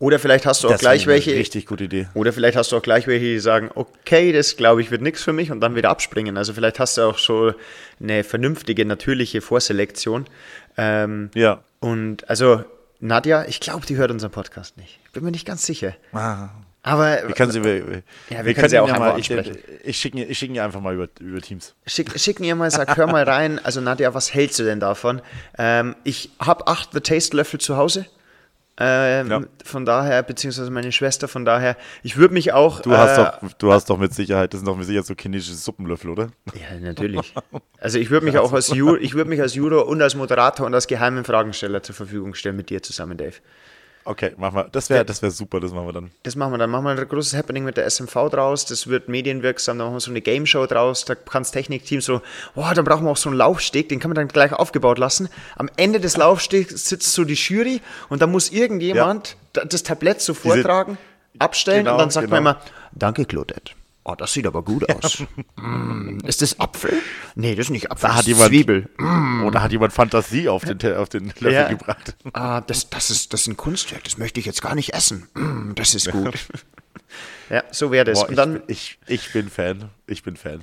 [0.00, 1.32] Oder vielleicht hast du auch Das gleich welche.
[1.34, 2.08] Richtig gute Idee.
[2.14, 5.22] Oder vielleicht hast du auch gleich welche, die sagen, okay, das glaube ich wird nichts
[5.22, 6.36] für mich und dann wieder abspringen.
[6.36, 7.52] Also vielleicht hast du auch so
[8.00, 10.26] eine vernünftige, natürliche Vorselektion.
[10.76, 11.62] Ähm, Ja.
[11.80, 12.64] und also
[13.00, 14.98] Nadja, ich glaube, die hört unseren Podcast nicht.
[15.04, 15.94] Ich bin mir nicht ganz sicher.
[16.12, 16.48] Ah.
[16.82, 19.58] Aber Wir können sie, wir, Ja, wir können sie auch einfach mal, ich, ansprechen.
[19.84, 21.74] ich schicke ihn, ich schick ihn einfach mal über, über Teams.
[21.86, 23.58] Schick, schicken ihr mal, sag, hör mal rein.
[23.64, 25.22] Also Nadja, was hältst du denn davon?
[25.56, 28.04] Ähm, ich habe acht The Taste Löffel zu Hause.
[28.76, 29.40] Ähm, Ja.
[29.64, 32.80] Von daher, beziehungsweise meine Schwester, von daher, ich würde mich auch.
[32.80, 35.14] Du hast, äh, doch, du hast doch mit Sicherheit, das sind doch mit Sicherheit so
[35.18, 36.28] chinesische Suppenlöffel, oder?
[36.54, 37.34] Ja, natürlich.
[37.78, 40.64] Also ich würde mich auch als Ju ich würde mich als Judo und als Moderator
[40.64, 43.34] und als geheimen Fragensteller zur Verfügung stellen mit dir zusammen, Dave.
[44.06, 44.64] Okay, machen wir.
[44.70, 46.10] Das wäre das wär super, das machen wir dann.
[46.24, 46.68] Das machen wir dann.
[46.68, 48.66] Machen wir ein großes Happening mit der SMV draus.
[48.66, 49.78] Das wird medienwirksam.
[49.78, 51.06] Dann machen wir so eine Game Show draus.
[51.06, 52.20] Da kann das Technikteam so,
[52.54, 53.88] oh, dann brauchen wir auch so einen Laufsteg.
[53.88, 55.28] Den kann man dann gleich aufgebaut lassen.
[55.56, 60.20] Am Ende des Laufstegs sitzt so die Jury und dann muss irgendjemand da- das Tablett
[60.20, 60.98] so vortragen,
[61.38, 62.42] abstellen Genau, und dann sagt genau.
[62.42, 62.62] man immer,
[62.92, 63.72] danke Claudette.
[64.06, 65.22] Oh, das sieht aber gut aus.
[65.56, 66.92] Mm, ist das Apfel?
[67.36, 68.90] Nee, das ist nicht Apfel, Da das hat ist jemand- Zwiebel.
[69.46, 71.68] Oder hat jemand Fantasie auf den, auf den Löffel Ja.
[71.68, 72.14] gebracht?
[72.34, 75.26] Ah, das, das, ist, das ist ein Kunstwerk, das möchte ich jetzt gar nicht essen.
[75.34, 76.34] Mm, das ist gut.
[77.48, 78.18] ja, so wäre das.
[78.20, 79.88] Boah, Und ich, dann, bin- ich, ich bin Fan.
[80.06, 80.60] Ich bin Fan.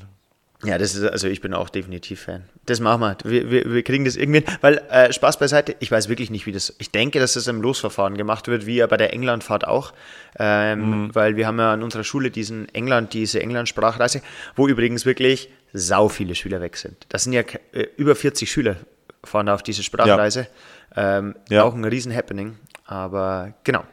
[0.64, 2.44] Ja, das ist, also ich bin auch definitiv Fan.
[2.66, 3.18] Das machen wir.
[3.24, 4.44] Wir, wir, wir kriegen das irgendwie.
[4.62, 7.62] Weil, äh, Spaß beiseite, ich weiß wirklich nicht, wie das, ich denke, dass das im
[7.62, 9.94] Losverfahren gemacht wird, wie ja bei der Englandfahrt auch.
[10.38, 14.22] Ähm, Weil wir haben ja an unserer Schule diesen England, diese England-Sprachreise,
[14.56, 17.06] wo übrigens wirklich sau viele Schüler weg sind.
[17.10, 18.78] Das sind ja äh, über 40 Schüler
[19.24, 20.48] fahren da auf diese Sprachreise.
[20.96, 21.64] Ähm, Ja.
[21.64, 22.58] Auch ein Riesen-Happening.
[22.86, 23.84] Aber genau.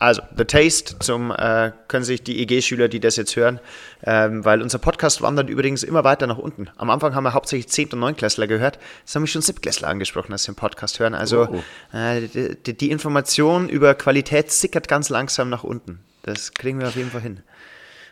[0.00, 3.60] Also, The Taste zum, äh, können sich die EG-Schüler, die das jetzt hören,
[4.02, 6.68] ähm, weil unser Podcast wandert übrigens immer weiter nach unten.
[6.76, 7.90] Am Anfang haben wir hauptsächlich 10.
[7.92, 8.16] und 9.
[8.16, 8.78] Klässler gehört.
[9.00, 9.60] Jetzt haben wir schon 7.
[9.60, 11.14] Klässler angesprochen, dass sie den Podcast hören.
[11.14, 11.96] Also, Oh.
[11.96, 12.22] äh,
[12.66, 16.00] die, die- Information über Qualität sickert ganz langsam nach unten.
[16.22, 17.40] Das kriegen wir auf jeden Fall hin.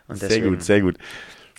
[0.08, 0.96] Und Sehr deswegen- gut, sehr gut.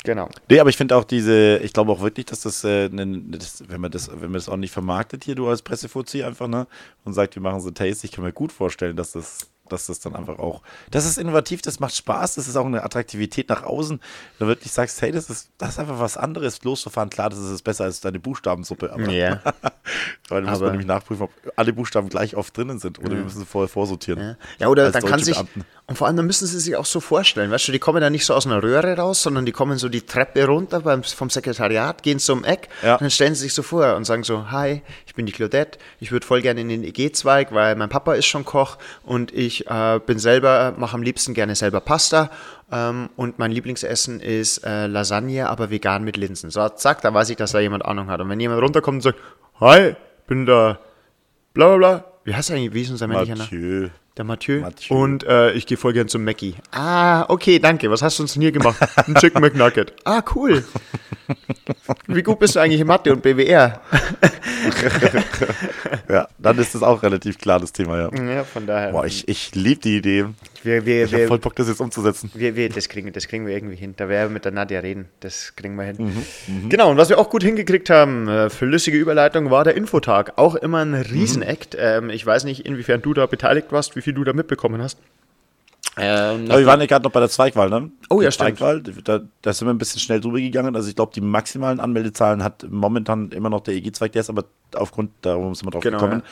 [0.06, 0.30] Genau.
[0.50, 3.64] Nee, aber ich finde auch diese, ich glaube auch wirklich, dass das, äh, ne- das,
[3.70, 6.68] wenn man das, wenn man das ordentlich vermarktet hier, du als Pressefuzzi einfach, ne,
[7.06, 10.00] und sagt, wir machen so Taste, ich kann mir gut vorstellen, dass das, dass das
[10.00, 13.64] dann einfach auch, das ist innovativ, das macht Spaß, das ist auch eine Attraktivität nach
[13.64, 14.00] außen.
[14.38, 17.40] Wenn du wirklich sagst, hey, das ist, das ist einfach was anderes, loszufahren, klar, das
[17.40, 19.42] ist besser als deine Buchstabensuppe, aber, Ja.
[20.30, 23.12] weil da muss Aber- man nämlich nachprüfen, ob alle Buchstaben gleich oft drinnen sind, oder
[23.12, 24.20] wir müssen sie vorher vorsortieren.
[24.22, 25.64] Ja, ja oder dann kann sich, Beamten.
[25.88, 28.12] und vor allem, dann müssen sie sich auch so vorstellen, weißt du, die kommen dann
[28.12, 31.30] nicht so aus einer Röhre raus, sondern die kommen so die Treppe runter beim, vom
[31.30, 32.94] Sekretariat, gehen zum Eck Ja.
[32.96, 35.80] und dann stellen sie sich so vor und sagen so, hi, ich bin die Claudette,
[36.00, 39.53] ich würde voll gerne in den EG-Zweig, weil mein Papa ist schon Koch und ich
[39.62, 42.30] äh, bin selber, mache am liebsten gerne selber Pasta
[42.72, 46.50] ähm, und mein Lieblingsessen ist äh, Lasagne, aber vegan mit Linsen.
[46.50, 48.22] So, zack, da weiß ich, dass da jemand Ahnung hat.
[48.22, 49.20] Und wenn jemand runterkommt und sagt,
[49.60, 49.96] hi,
[50.28, 50.80] bin da
[51.54, 53.50] bla bla bla, wie heißt eigentlich, wie ist unser männlicher Name?
[54.16, 54.62] Der Mathieu.
[54.62, 54.96] Mathieu.
[54.96, 56.54] Und äh, ich gehe voll gern zum Mackie.
[56.72, 57.90] Ah, okay, danke.
[57.90, 58.78] Was hast du uns denn hier gemacht?
[59.08, 59.92] Ein Chicken McNugget.
[60.04, 60.64] Ah, cool.
[62.08, 63.82] Wie gut bist du eigentlich in Mathe und BWR?
[66.10, 68.24] Ja, dann ist das auch relativ klar, das Thema, ja.
[68.24, 68.92] Ja, von daher.
[68.92, 70.26] Boah, ich, ich liebe die Idee.
[70.64, 72.30] wir, wir, Ich habe voll Bock, das jetzt umzusetzen.
[72.34, 73.94] wir, wir, das, kriegen, das kriegen wir irgendwie hin.
[73.98, 75.08] Da werden wir mit der Nadja reden.
[75.22, 75.96] Das kriegen wir hin.
[76.48, 80.34] Mhm, Genau, und was wir auch gut hingekriegt haben, äh, flüssige Überleitung, war der Infotag.
[80.38, 81.76] Auch immer ein Riesenakt.
[81.80, 85.00] Ähm, ich weiß nicht, inwiefern du da beteiligt warst, wie viel du da mitbekommen hast.
[85.96, 87.92] Ähm, Aber wir waren ja gerade noch bei der Zweigwahl, ne?
[88.10, 88.58] Oh ja, Die stimmt.
[88.58, 90.76] Zweigwahl, da, da sind wir ein bisschen schnell drüber gegangen.
[90.76, 94.46] Also ich glaube, die maximalen Anmeldezahlen hat momentan immer noch der EG-Zweig, der ist aber
[94.76, 96.24] aufgrund, darum sind wir drauf Genau, gekommen.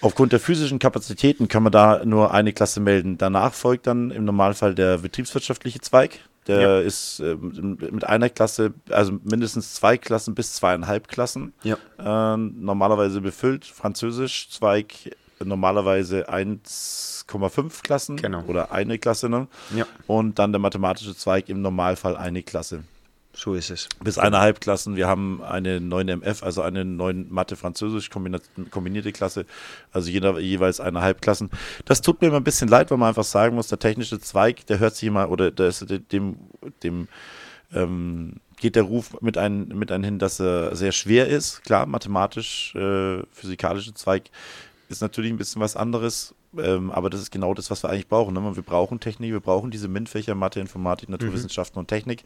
[0.00, 3.18] Aufgrund der physischen Kapazitäten kann man da nur eine Klasse melden.
[3.18, 6.18] Danach folgt dann im Normalfall der betriebswirtschaftliche Zweig.
[6.48, 6.78] Der Ja.
[6.80, 11.52] ist äh, mit einer Klasse, also mindestens zwei Klassen bis zweieinhalb Klassen.
[11.62, 11.76] Ja.
[11.98, 13.64] Äh, normalerweise befüllt.
[13.66, 14.92] Französisch Zweig
[15.44, 18.42] normalerweise 1,5 Klassen Genau.
[18.46, 19.28] oder eine Klasse.
[19.28, 19.48] Ne?
[19.74, 19.86] Ja.
[20.06, 22.84] Und dann der mathematische Zweig im Normalfall eine Klasse.
[23.34, 23.88] So ist es.
[24.04, 24.94] Bis eineinhalb Klassen.
[24.94, 29.46] Wir haben eine 9 MF, also eine 9 Mathe-Französisch kombinierte Klasse,
[29.90, 31.48] also jeder, jeweils eineinhalb Klassen.
[31.86, 34.66] Das tut mir immer ein bisschen leid, weil man einfach sagen muss, der technische Zweig,
[34.66, 36.36] der hört sich immer, oder der ist dem,
[36.82, 37.08] dem
[37.72, 41.64] ähm, geht der Ruf mit ein, mit ein hin, dass er sehr schwer ist.
[41.64, 44.24] Klar, mathematisch, äh, physikalische Zweig
[44.92, 48.08] ist natürlich ein bisschen was anderes, ähm, aber das ist genau das, was wir eigentlich
[48.08, 48.34] brauchen.
[48.34, 48.56] Ne?
[48.56, 51.80] Wir brauchen Technik, wir brauchen diese MINT-Fächer, Mathe, Informatik, Naturwissenschaften mhm.
[51.80, 52.24] und Technik.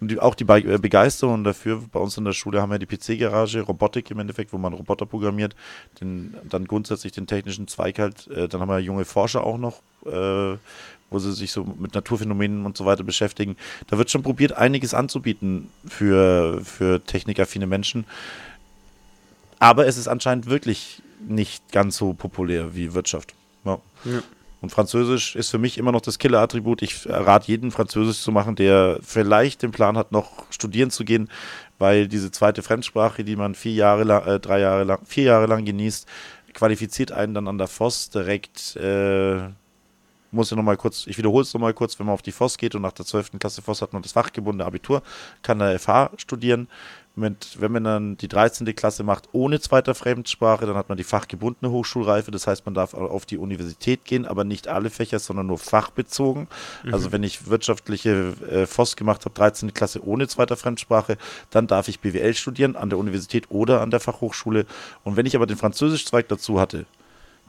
[0.00, 1.82] Und die, auch die Be äh, Begeisterung dafür.
[1.92, 5.06] Bei uns in der Schule haben wir die PC-Garage, Robotik im Endeffekt, wo man Roboter
[5.06, 5.54] programmiert,
[6.00, 8.26] den, dann grundsätzlich den technischen Zweig halt.
[8.28, 10.58] Äh, dann haben wir junge Forscher auch noch, äh,
[11.10, 13.56] wo sie sich so mit Naturphänomenen und so weiter beschäftigen.
[13.86, 18.04] Da wird schon probiert, einiges anzubieten für, für technikaffine Menschen.
[19.60, 23.34] Aber es ist anscheinend wirklich nicht ganz so populär wie Wirtschaft.
[23.64, 23.78] Ja.
[24.04, 24.22] ja.
[24.60, 26.82] Und Französisch ist für mich immer noch das Killer-Attribut.
[26.82, 31.30] Ich rate jeden, Französisch zu machen, der vielleicht den Plan hat, noch studieren zu gehen,
[31.78, 35.46] weil diese zweite Fremdsprache, die man vier Jahre lang, äh, drei Jahre lang, vier Jahre
[35.46, 36.06] lang genießt,
[36.52, 38.76] qualifiziert einen dann an der FOS direkt.
[38.76, 39.48] Äh,
[40.32, 42.74] muss ja nochmal kurz, ich wiederhole es nochmal kurz, wenn man auf die FOS geht
[42.74, 43.38] und nach der 12.
[43.38, 45.02] Klasse FOS hat man das fachgebundene Abitur,
[45.42, 46.68] kann der FH studieren
[47.20, 48.74] mit, wenn man dann die 13.
[48.74, 52.30] Klasse macht ohne zweiter Fremdsprache, dann hat man die fachgebundene Hochschulreife.
[52.30, 56.48] Das heißt, man darf auf die Universität gehen, aber nicht alle Fächer, sondern nur fachbezogen.
[56.84, 56.94] Mhm.
[56.94, 59.72] Also wenn ich wirtschaftliche äh, FOS gemacht habe, 13.
[59.74, 61.16] Klasse ohne zweiter Fremdsprache,
[61.50, 64.66] dann darf ich BWL studieren an der Universität oder an der Fachhochschule.
[65.04, 66.86] Und wenn ich aber den Französischzweig dazu hatte,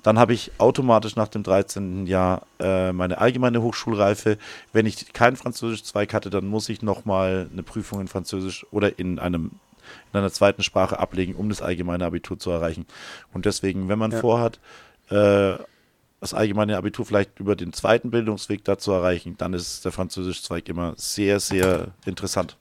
[0.04, 2.08] dann habe ich automatisch nach dem 13.
[2.08, 4.38] Jahr äh, meine allgemeine Hochschulreife.
[4.74, 9.20] Wenn ich keinen Französischzweig hatte, dann muss ich nochmal eine Prüfung in Französisch oder in
[9.20, 9.52] einem
[10.14, 12.86] in einer zweiten Sprache ablegen, um das allgemeine Abitur zu erreichen.
[13.34, 14.20] Und deswegen, wenn man ja.
[14.20, 14.60] vorhat,
[15.10, 15.56] äh,
[16.22, 20.70] das allgemeine Abitur vielleicht über den zweiten Bildungsweg da zu erreichen, dann ist der Französischzweig
[20.70, 22.58] immer sehr, sehr interessant.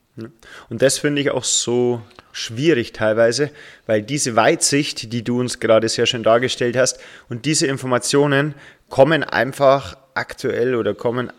[0.69, 3.51] Und das finde ich auch so schwierig teilweise,
[3.85, 8.55] weil diese Weitsicht, die du uns gerade sehr schön dargestellt hast, und diese Informationen
[8.89, 11.31] kommen einfach aktuell oder kommen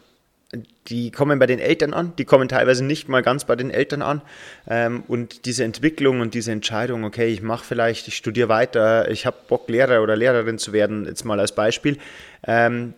[0.88, 4.02] die kommen bei den Eltern an, die kommen teilweise nicht mal ganz bei den Eltern
[4.02, 4.20] an.
[4.68, 9.24] Ähm, und diese Entwicklung und diese Entscheidung, okay, ich mache vielleicht, ich studiere weiter, ich
[9.24, 11.98] habe Bock, Lehrer oder Lehrerin zu werden, jetzt mal als Beispiel,
[12.46, 12.94] ähm,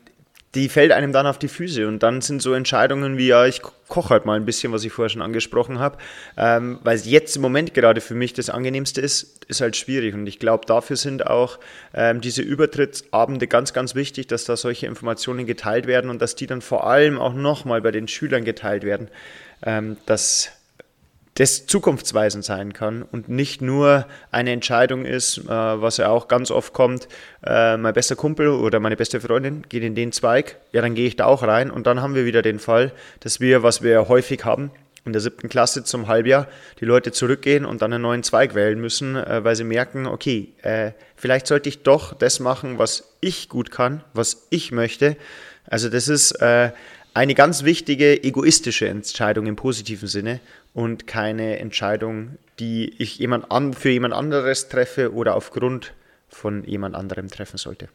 [0.55, 1.87] die fällt einem dann auf die Füße.
[1.88, 4.93] Und dann sind so Entscheidungen wie, ja, ich koche halt mal ein bisschen, was ich
[4.93, 5.99] vorher schon angesprochen habe.
[6.37, 10.14] Ähm, weil es jetzt im Moment gerade für mich das Angenehmste ist, ist halt schwierig.
[10.14, 11.59] Und ich glaube, dafür sind auch
[11.93, 16.47] ähm, diese Übertrittsabende ganz, ganz wichtig, dass da solche Informationen geteilt werden und dass die
[16.47, 19.09] dann vor allem auch nochmal bei den Schülern geteilt werden.
[19.64, 20.53] Ähm, dass
[21.35, 26.51] das zukunftsweisend sein kann und nicht nur eine Entscheidung ist, äh, was ja auch ganz
[26.51, 27.09] oft kommt,
[27.44, 31.07] äh, mein bester Kumpel oder meine beste Freundin geht in den Zweig, ja, dann gehe
[31.09, 34.09] ich da auch rein und dann haben wir wieder den Fall, dass wir, was wir
[34.09, 34.70] häufig haben,
[35.05, 36.47] in der siebten Klasse zum Halbjahr
[36.81, 40.53] die Leute zurückgehen und dann einen neuen Zweig wählen müssen, äh, weil sie merken, okay,
[40.62, 45.16] äh, vielleicht sollte ich doch das machen, was ich gut kann, was ich möchte.
[45.66, 46.70] Also das ist äh,
[47.12, 50.40] eine ganz wichtige egoistische Entscheidung im positiven Sinne
[50.75, 55.95] und keine Entscheidung, die ich jemand an, für jemand anderes treffe oder aufgrund
[56.29, 57.89] von jemand anderem treffen sollte.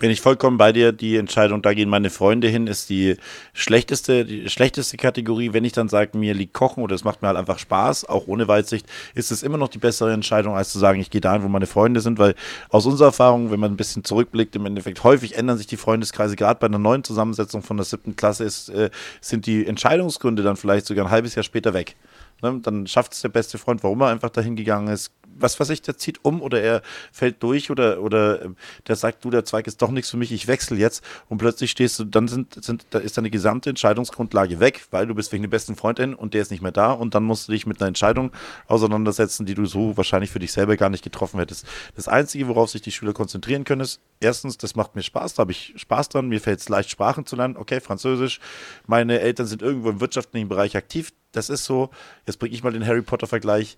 [0.00, 0.90] Bin ich vollkommen bei dir.
[0.90, 3.16] Die Entscheidung, da gehen meine Freunde hin, ist die
[3.52, 5.52] schlechteste, die schlechteste Kategorie.
[5.52, 8.26] Wenn ich dann sage, mir liegt Kochen oder es macht mir halt einfach Spaß, auch
[8.26, 11.44] ohne Weitsicht, ist es immer noch die bessere Entscheidung, als zu sagen, ich gehe dahin,
[11.44, 12.34] wo meine Freunde sind, weil
[12.70, 16.34] aus unserer Erfahrung, wenn man ein bisschen zurückblickt, im Endeffekt häufig ändern sich die Freundeskreise.
[16.34, 20.56] Gerade bei einer neuen Zusammensetzung von der siebten Klasse ist, äh, sind die Entscheidungsgründe dann
[20.56, 21.94] vielleicht sogar ein halbes Jahr später weg.
[22.42, 22.60] Ne?
[22.62, 25.82] Dann schafft es der beste Freund, warum er einfach dahin gegangen ist, was weiß ich,
[25.82, 29.66] der zieht um oder er fällt durch oder, oder ähm, der sagt, du, der Zweig
[29.66, 31.04] ist doch nichts für mich, ich wechsle jetzt.
[31.28, 35.14] Und plötzlich stehst du, dann sind, sind, da ist deine gesamte Entscheidungsgrundlage weg, weil du
[35.14, 36.92] bist wegen dem besten Freundin und der ist nicht mehr da.
[36.92, 38.32] Und dann musst du dich mit einer Entscheidung
[38.66, 41.66] auseinandersetzen, die du so wahrscheinlich für dich selber gar nicht getroffen hättest.
[41.96, 45.40] Das Einzige, worauf sich die Schüler konzentrieren können, ist, erstens, das macht mir Spaß, da
[45.40, 48.40] habe ich Spaß dran, mir fällt es leicht, Sprachen zu lernen, okay, Französisch,
[48.86, 51.90] meine Eltern sind irgendwo im wirtschaftlichen Bereich aktiv, das ist so,
[52.26, 53.76] jetzt bringe ich mal den Harry Potter-Vergleich,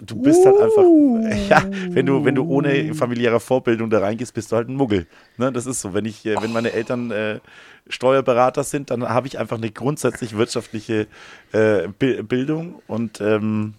[0.00, 0.82] du bist halt einfach,
[1.48, 5.06] ja, wenn du, wenn du ohne familiäre Vorbildung da reingehst, bist du halt ein Muggel.
[5.36, 5.94] Ne, das ist so.
[5.94, 7.40] Wenn ich, äh, wenn meine Eltern äh,
[7.88, 11.06] Steuerberater sind, dann habe ich einfach eine grundsätzlich wirtschaftliche
[11.52, 13.74] äh, Bildung und ähm,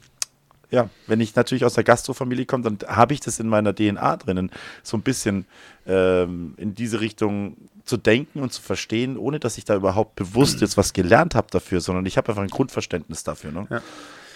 [0.72, 4.18] ja, wenn ich natürlich aus der Gastrofamilie komme, dann habe ich das in meiner DNA
[4.18, 4.52] drinnen,
[4.84, 5.46] so ein bisschen
[5.88, 10.62] ähm, in diese Richtung zu denken und zu verstehen, ohne dass ich da überhaupt bewusst
[10.62, 13.52] jetzt was gelernt habe dafür, sondern ich habe einfach ein Grundverständnis dafür.
[13.52, 13.68] Ne?
[13.70, 13.82] Ja.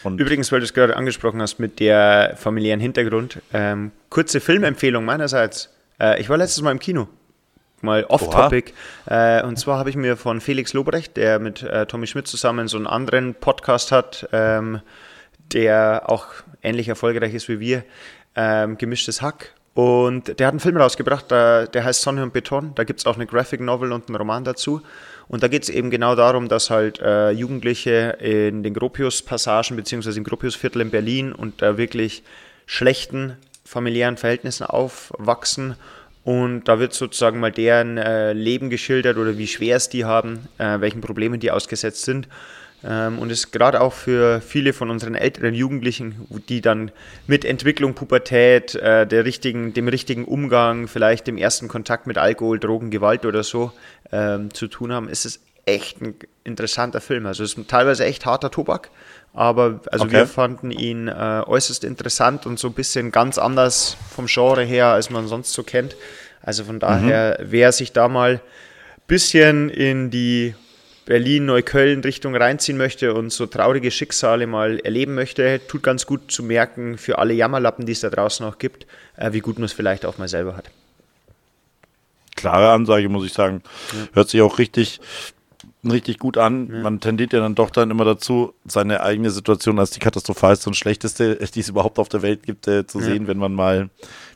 [0.03, 5.05] Und Übrigens, weil du es gerade angesprochen hast mit der familiären Hintergrund, ähm, kurze Filmempfehlung
[5.05, 5.69] meinerseits.
[5.99, 7.07] Äh, ich war letztes Mal im Kino,
[7.81, 8.73] mal off-topic.
[9.05, 12.67] Äh, und zwar habe ich mir von Felix Lobrecht, der mit äh, Tommy Schmidt zusammen
[12.67, 14.81] so einen anderen Podcast hat, ähm,
[15.53, 16.27] der auch
[16.61, 17.83] ähnlich erfolgreich ist wie wir,
[18.35, 19.53] ähm, Gemischtes Hack.
[19.73, 22.73] Und der hat einen Film rausgebracht, der, der heißt Sonne und Beton.
[22.75, 24.81] Da gibt es auch eine Graphic Novel und einen Roman dazu.
[25.27, 30.19] Und da geht es eben genau darum, dass halt äh, Jugendliche in den Gropius-Passagen beziehungsweise
[30.19, 32.23] im Gropius-Viertel in Berlin unter wirklich
[32.65, 35.75] schlechten familiären Verhältnissen aufwachsen
[36.23, 40.47] Und da wird sozusagen mal deren äh, Leben geschildert oder wie schwer es die haben,
[40.57, 42.27] äh, welchen Problemen die ausgesetzt sind.
[42.85, 46.91] Ähm, und ist gerade auch für viele von unseren älteren Jugendlichen, die dann
[47.27, 52.59] mit Entwicklung, Pubertät, äh, der richtigen, dem richtigen Umgang, vielleicht dem ersten Kontakt mit Alkohol,
[52.59, 53.71] Drogen, Gewalt oder so
[54.11, 57.25] ähm, zu tun haben, ist es echt ein interessanter Film.
[57.25, 58.89] Also es ist teilweise echt harter Tobak,
[59.33, 60.13] aber also Okay.
[60.15, 64.87] wir fanden ihn äh, äußerst interessant und so ein bisschen ganz anders vom Genre her,
[64.87, 65.95] als man sonst so kennt.
[66.41, 68.41] Also von daher, wer sich da mal ein
[69.07, 70.53] bisschen in die
[71.05, 76.97] Berlin-Neukölln-Richtung reinziehen möchte und so traurige Schicksale mal erleben möchte, tut ganz gut zu merken
[76.97, 78.87] für alle Jammerlappen, die es da draußen auch gibt,
[79.17, 80.69] äh, wie gut man es vielleicht auch mal selber hat.
[82.35, 83.61] klare Ansage, muss ich sagen.
[84.13, 84.99] Hört sich auch richtig,
[85.83, 86.81] richtig gut an.
[86.81, 90.75] Man tendiert ja dann doch dann immer dazu, seine eigene Situation als die katastrophalste und
[90.75, 93.89] schlechteste, die es überhaupt auf der Welt gibt, äh, zu sehen, wenn man mal,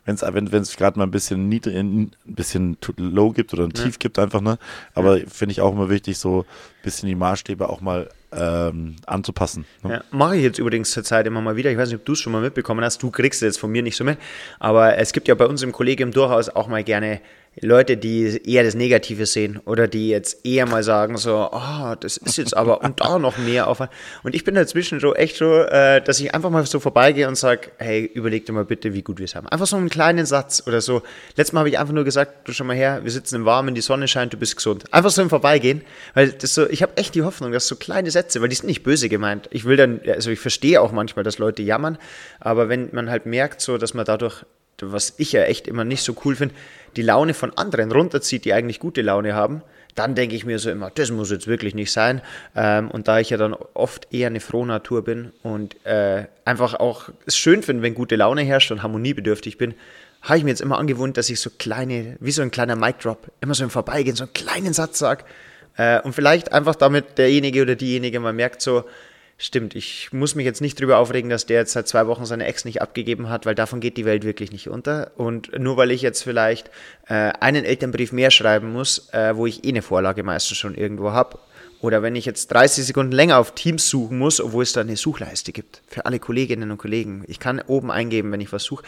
[0.08, 4.00] wenn's, wenn es gerade mal ein bisschen niedrig, ein bisschen low gibt oder ein Tief
[4.00, 4.58] gibt einfach, ne?
[4.96, 9.66] Aber finde ich auch immer wichtig, so ein bisschen die Maßstäbe auch mal ähm, anzupassen.
[9.84, 9.92] Ne?
[9.92, 11.72] Ja, mache ich jetzt übrigens zur Zeit immer mal wieder.
[11.72, 13.02] Ich weiß nicht, ob du es schon mal mitbekommen hast.
[13.04, 14.18] Du kriegst es jetzt von mir nicht so mit.
[14.60, 17.22] Aber es gibt ja bei uns im Kollegium durchaus auch mal gerne
[17.62, 22.18] Leute, die eher das Negative sehen oder die jetzt eher mal sagen so, ah, das
[22.18, 23.82] ist jetzt aber und da noch mehr auf.
[24.24, 27.36] Und ich bin dazwischen so echt so, äh, dass ich einfach mal so vorbeigehe und
[27.36, 29.48] sage, hey, überleg dir mal bitte, wie gut wir es haben.
[29.48, 31.02] Einfach so einen kleinen Satz oder so.
[31.36, 33.74] Letztes Mal habe ich einfach nur gesagt, du schau mal her, wir sitzen im Warmen,
[33.74, 34.86] die Sonne scheint, du bist gesund.
[34.94, 35.82] Einfach so im Vorbeigehen,
[36.14, 38.68] weil das so, ich habe echt die Hoffnung, dass so kleine Sätze, weil die sind
[38.68, 39.48] nicht böse gemeint.
[39.52, 41.98] Ich will dann, also ich verstehe auch manchmal, dass Leute jammern,
[42.40, 44.46] aber wenn man halt merkt, so, dass man dadurch,
[44.82, 46.56] was ich ja echt immer nicht so cool finde,
[46.96, 49.62] die Laune von anderen runterzieht, die eigentlich gute Laune haben,
[49.96, 52.22] dann denke ich mir so immer, das muss jetzt wirklich nicht sein.
[52.56, 56.76] Ähm, und da ich ja dann oft eher eine frohe Natur bin und äh, einfach
[56.76, 59.74] auch es schön finde, wenn gute Laune herrscht und harmoniebedürftig bin,
[60.22, 63.32] habe ich mir jetzt immer angewohnt, dass ich so kleine, wie so ein kleiner Mic-Drop,
[63.42, 65.24] immer so im Vorbeigehen so einen kleinen Satz sage.
[65.78, 68.84] Äh, und vielleicht einfach damit derjenige oder diejenige mal merkt so,
[69.38, 72.46] stimmt, ich muss mich jetzt nicht drüber aufregen, dass der jetzt seit zwei Wochen seine
[72.46, 75.12] Ex nicht abgegeben hat, weil davon geht die Welt wirklich nicht unter.
[75.16, 76.72] Und nur weil ich jetzt vielleicht
[77.08, 81.12] äh, einen Elternbrief mehr schreiben muss, äh, wo ich eh eine Vorlage meistens schon irgendwo
[81.12, 81.38] habe,
[81.80, 84.98] oder wenn ich jetzt 30 Sekunden länger auf Teams suchen muss, obwohl es da eine
[84.98, 87.24] Suchleiste gibt für alle Kolleginnen und Kollegen.
[87.28, 88.84] Ich kann oben eingeben, wenn ich was suche.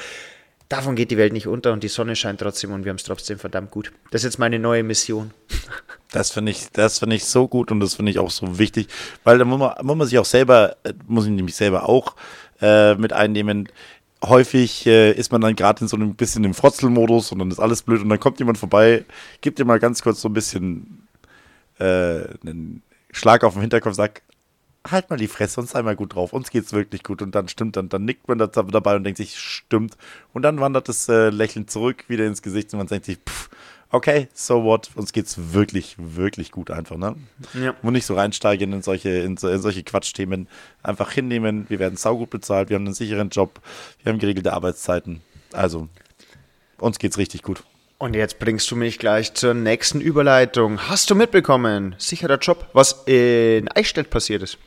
[0.70, 3.04] Davon geht die Welt nicht unter und die Sonne scheint trotzdem und wir haben es
[3.04, 3.92] trotzdem verdammt gut.
[4.12, 5.32] Das ist jetzt meine neue Mission.
[6.12, 8.88] Das finde ich, das finde ich so gut und das finde ich auch so wichtig,
[9.24, 12.16] weil da muss man, muss man sich auch selber, äh, muss ich nämlich selber auch
[12.62, 13.70] äh, mit einnehmen.
[14.26, 17.60] Häufig äh, ist man dann gerade in so einem bisschen im Frotzelmodus und dann ist
[17.60, 19.06] alles blöd und dann kommt jemand vorbei,
[19.42, 21.08] gibt dir mal ganz kurz so ein bisschen
[21.78, 24.24] äh, einen Schlag auf den Hinterkopf, sagt,
[24.88, 27.48] halt mal die Fresse und sei mal gut drauf, uns geht's wirklich gut und dann
[27.48, 29.98] stimmt, dann, dann nickt man da dabei und denkt sich, stimmt
[30.34, 33.50] und dann wandert das äh, Lächeln zurück wieder ins Gesicht und man denkt sich, pff,
[33.92, 37.16] okay, so what, uns geht's wirklich, wirklich gut einfach, ne?
[37.54, 37.76] Ja.
[37.82, 40.48] Und nicht so reinsteigen in solche, in, so, in solche Quatschthemen.
[40.84, 43.60] Einfach hinnehmen, wir werden saugut bezahlt, wir haben einen sicheren Job,
[44.04, 45.22] wir haben geregelte Arbeitszeiten.
[45.54, 45.90] Also,
[46.78, 47.64] uns geht's richtig gut.
[47.98, 50.80] Und jetzt bringst du mich gleich zur nächsten Überleitung.
[50.88, 54.58] Hast du mitbekommen, sicherer Job, was in Eichstätt passiert ist?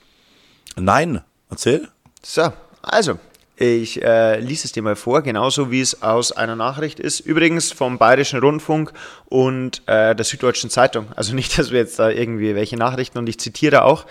[0.76, 1.88] Nein, erzähl.
[2.22, 3.18] So, also,
[3.56, 7.20] ich äh, lies es dir mal vor, genauso wie es aus einer Nachricht ist.
[7.20, 8.92] Übrigens vom Bayerischen Rundfunk
[9.26, 11.06] und äh, der Süddeutschen Zeitung.
[11.14, 14.06] Also nicht, dass wir jetzt da irgendwie welche Nachrichten und ich zitiere auch.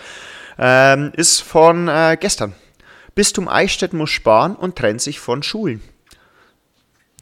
[0.58, 2.54] Ähm, ist von äh, gestern.
[3.14, 5.82] Bistum Eichstätt muss sparen und trennt sich von Schulen.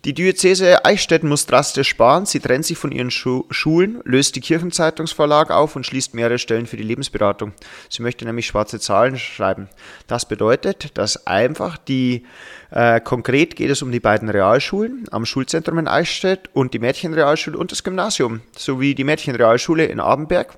[0.06, 2.24] Die Diözese Eichstätt muss drastisch sparen.
[2.24, 6.66] Sie trennt sich von ihren Schu Schulen, löst die Kirchenzeitungsverlag auf und schließt mehrere Stellen
[6.66, 7.52] für die Lebensberatung.
[7.90, 9.68] Sie möchte nämlich schwarze Zahlen schreiben.
[10.06, 12.24] Das bedeutet, dass einfach die,
[12.70, 17.58] äh, konkret geht es um die beiden Realschulen am Schulzentrum in Eichstätt und die Mädchenrealschule
[17.58, 20.56] und das Gymnasium, sowie die Mädchenrealschule in Abenberg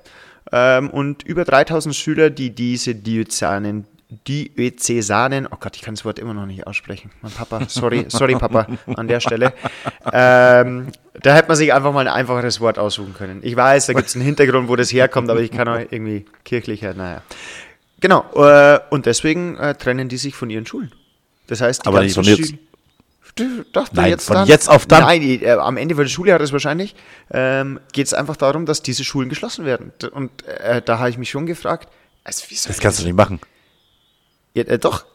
[0.53, 3.87] ähm, und über 3000 Schüler, die diese Diözesanen
[4.27, 7.11] Diözesanen, oh Gott, ich kann das Wort immer noch nicht aussprechen.
[7.21, 9.53] Mein Papa, sorry, sorry Papa, an der Stelle.
[10.11, 10.87] Ähm,
[11.21, 13.39] da hätte man sich einfach mal ein einfacheres Wort aussuchen können.
[13.43, 16.25] Ich weiß, da gibt es einen Hintergrund, wo das herkommt, aber ich kann auch irgendwie
[16.43, 17.21] kirchlicher, naja.
[17.99, 20.91] Genau, äh, und deswegen äh, trennen die sich von ihren Schulen.
[21.47, 22.53] Das heißt, die Aber nicht ganzen von jetzt.
[23.71, 25.03] Doch, Nein, von jetzt auf dann.
[25.03, 26.95] Nein, äh, am Ende des Schuljahres wahrscheinlich
[27.31, 29.91] ähm, geht es einfach darum, dass diese Schulen geschlossen werden.
[30.11, 31.89] Und äh, da habe ich mich schon gefragt,
[32.23, 33.39] also wie soll Das kannst du nicht machen.
[34.53, 35.05] Ja, äh, doch.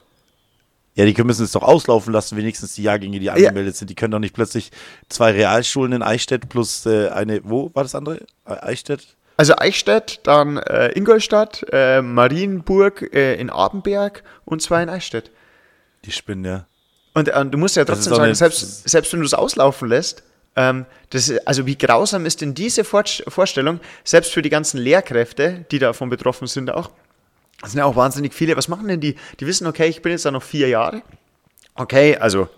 [0.94, 3.88] Ja, die müssen es doch auslaufen lassen, wenigstens die Jahrgänge, die angemeldet sind.
[3.88, 4.72] Die können doch nicht plötzlich
[5.08, 8.20] zwei Realschulen in Eichstätt plus äh, eine, wo war das andere?
[8.44, 9.06] Eichstätt?
[9.36, 15.30] Also Eichstätt, dann äh, Ingolstadt, äh, Marienburg äh, in Abenberg und zwei in Eichstätt.
[16.04, 16.66] Die spinnen ja.
[17.14, 20.24] Und äh, du musst ja trotzdem sagen, selbst, selbst wenn du es auslaufen lässt,
[20.56, 25.78] Ähm, das, also wie grausam ist denn diese Vorstellung, selbst für die ganzen Lehrkräfte, die
[25.78, 26.90] davon betroffen sind auch,
[27.60, 28.56] das sind ja auch wahnsinnig viele.
[28.56, 29.16] Was machen denn die?
[29.40, 31.02] Die wissen, okay, ich bin jetzt da noch vier Jahre.
[31.74, 32.48] Okay, also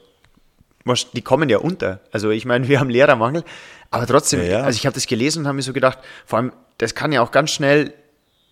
[1.15, 2.01] die kommen ja unter.
[2.13, 3.45] Also ich meine, wir haben Lehrermangel,
[3.91, 4.63] aber trotzdem, ja, ja.
[4.63, 7.23] also ich habe das gelesen und habe mir so gedacht, vor allem, das kann ja
[7.23, 7.93] auch ganz schnell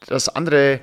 [0.07, 0.81] das andere,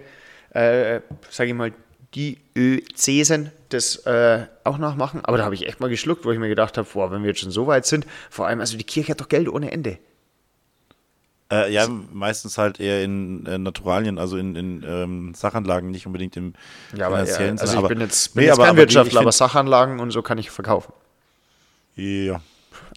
[0.52, 1.74] äh, sage ich mal,
[2.14, 5.24] die ÖCsen das äh, auch nachmachen.
[5.26, 7.30] Aber da habe ich echt mal geschluckt, wo ich mir gedacht habe, boah, wenn wir
[7.30, 9.98] jetzt schon so weit sind, vor allem, also die Kirche hat doch Geld ohne Ende.
[11.52, 16.36] Äh, ja, meistens halt eher in äh, Naturalien, also in, in ähm, Sachanlagen, nicht unbedingt
[16.38, 16.54] im
[16.96, 19.22] ja, aber, finanziellen ja, Also ich bin jetzt, bin nee, jetzt aber, kein aber Wirtschaftler,
[19.22, 20.92] aber Sachanlagen und so kann ich verkaufen.
[21.96, 22.42] Ja.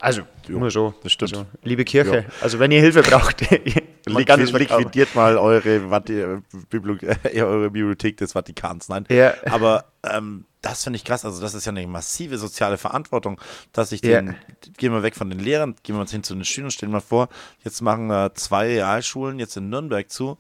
[0.00, 0.94] Also, jo, nur so.
[1.02, 1.34] Das stimmt.
[1.34, 2.24] Also, liebe Kirche, jo.
[2.40, 3.42] also wenn ihr Hilfe braucht,
[4.06, 5.80] Liquid, liquidiert mal eure,
[7.34, 8.88] eure Bibliothek des Vatikans.
[8.88, 9.06] Nein.
[9.08, 9.34] Ja.
[9.50, 11.24] Aber ähm, das finde ich krass.
[11.24, 13.40] Also, das ist ja eine massive soziale Verantwortung,
[13.72, 14.34] dass ich den, ja.
[14.76, 17.00] gehen wir weg von den Lehrern, gehen wir uns hin zu den Schülern, stellen wir
[17.00, 17.28] vor,
[17.64, 20.38] jetzt machen wir zwei Realschulen jetzt in Nürnberg zu.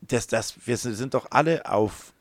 [0.00, 2.12] Das, das, wir sind doch alle auf,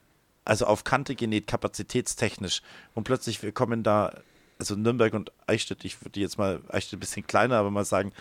[0.45, 2.61] also auf Kante genäht, kapazitätstechnisch.
[2.93, 4.13] Und plötzlich wir kommen da
[4.59, 8.11] also Nürnberg und Eichstätt, ich würde jetzt mal, Eichstätt ein bisschen kleiner, aber mal sagen,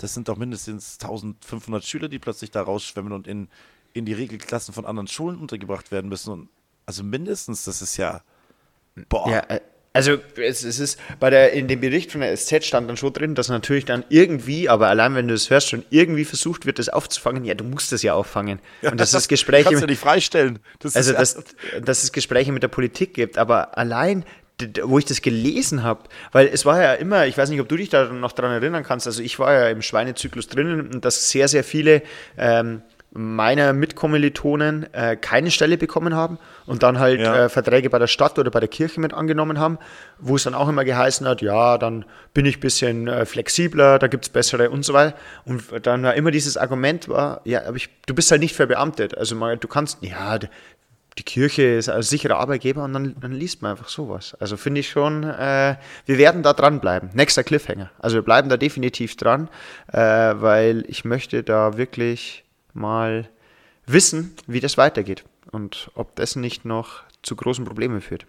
[0.00, 3.48] das sind doch mindestens 1500 Schüler, die plötzlich da rausschwemmen und in,
[3.92, 6.32] in die Regelklassen von anderen Schulen untergebracht werden müssen.
[6.32, 6.48] Und
[6.86, 8.22] also mindestens, das ist ja,
[9.08, 9.30] boah.
[9.30, 9.60] Ja, äh,
[9.94, 13.12] also es, es, ist bei der, in dem Bericht von der SZ stand dann schon
[13.12, 16.78] drin, dass natürlich dann irgendwie, aber allein wenn du es hörst, schon irgendwie versucht wird,
[16.78, 17.44] das aufzufangen.
[17.44, 18.58] Ja, du musst das ja auffangen.
[18.80, 19.64] und dass es Gespräche.
[19.64, 20.60] Kannst du nicht freistellen.
[20.78, 21.44] Das also, dass,
[21.84, 24.24] dass es Gespräche mit der Politik gibt, aber allein
[24.82, 26.02] wo ich das gelesen habe,
[26.32, 28.84] weil es war ja immer, ich weiß nicht, ob du dich da noch daran erinnern
[28.84, 32.02] kannst, also ich war ja im Schweinezyklus drinnen und dass sehr, sehr viele
[32.36, 32.82] ähm,
[33.14, 37.44] meiner Mitkommilitonen äh, keine Stelle bekommen haben und dann halt ja.
[37.44, 39.78] äh, Verträge bei der Stadt oder bei der Kirche mit angenommen haben,
[40.18, 43.98] wo es dann auch immer geheißen hat, ja, dann bin ich ein bisschen äh, flexibler,
[43.98, 45.14] da gibt es bessere und so weiter.
[45.44, 49.16] Und dann war immer dieses Argument war, ja, aber ich, du bist halt nicht verbeamtet.
[49.16, 50.38] Also mal, du kannst, ja,
[51.18, 54.34] die Kirche ist ein sicherer Arbeitgeber und dann, dann liest man einfach sowas.
[54.40, 57.10] Also finde ich schon, äh, wir werden da dranbleiben.
[57.12, 57.90] Nächster Cliffhanger.
[57.98, 59.48] Also wir bleiben da definitiv dran,
[59.92, 63.28] äh, weil ich möchte da wirklich mal
[63.86, 68.26] wissen, wie das weitergeht und ob das nicht noch zu großen Problemen führt.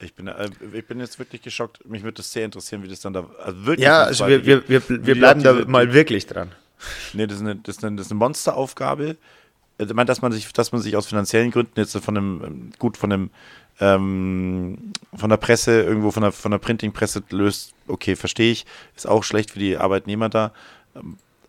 [0.00, 1.88] Ich bin, äh, ich bin jetzt wirklich geschockt.
[1.88, 3.86] Mich würde es sehr interessieren, wie das dann da also wirklich.
[3.86, 6.52] Ja, also wir, wir, wir, wir bleiben da mal wirklich dran.
[7.12, 9.16] Nee, das ist eine, das ist eine, das ist eine Monsteraufgabe
[9.78, 13.30] dass man sich, dass man sich aus finanziellen Gründen jetzt von einem, gut, von einem,
[13.80, 18.66] ähm, von der Presse, irgendwo von der, von der Printingpresse löst, okay, verstehe ich,
[18.96, 20.52] ist auch schlecht für die Arbeitnehmer da.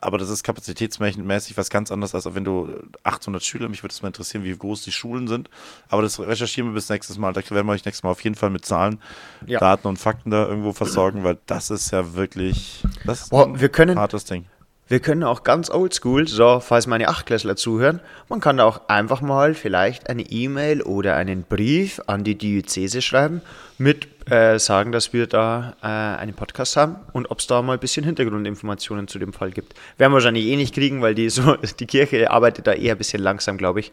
[0.04, 2.68] Aber das ist kapazitätsmäßig was ganz anderes, als wenn du
[3.04, 5.50] 800 Schüler, mich würde es mal interessieren, wie groß die Schulen sind.
[5.88, 7.32] Aber das recherchieren wir bis nächstes Mal.
[7.32, 9.00] Da werden wir euch nächstes Mal auf jeden Fall mit Zahlen,
[9.46, 9.60] ja.
[9.60, 13.98] Daten und Fakten da irgendwo versorgen, weil das ist ja wirklich das Boah, wir können,
[13.98, 14.46] hartes Ding.
[14.94, 19.22] Wir können auch ganz oldschool, so falls meine Achtklässler zuhören, man kann da auch einfach
[19.22, 23.42] mal vielleicht eine E-Mail oder einen Brief an die Diözese schreiben
[23.80, 27.74] mit äh, sagen, dass wir da äh, einen Podcast haben und ob es da mal
[27.74, 29.74] ein bisschen Hintergrundinformationen zu dem Fall gibt.
[29.98, 33.00] Werden wir wahrscheinlich eh nicht kriegen, weil die, so, die Kirche arbeitet da eher ein
[33.00, 33.92] bisschen langsam, glaube ich.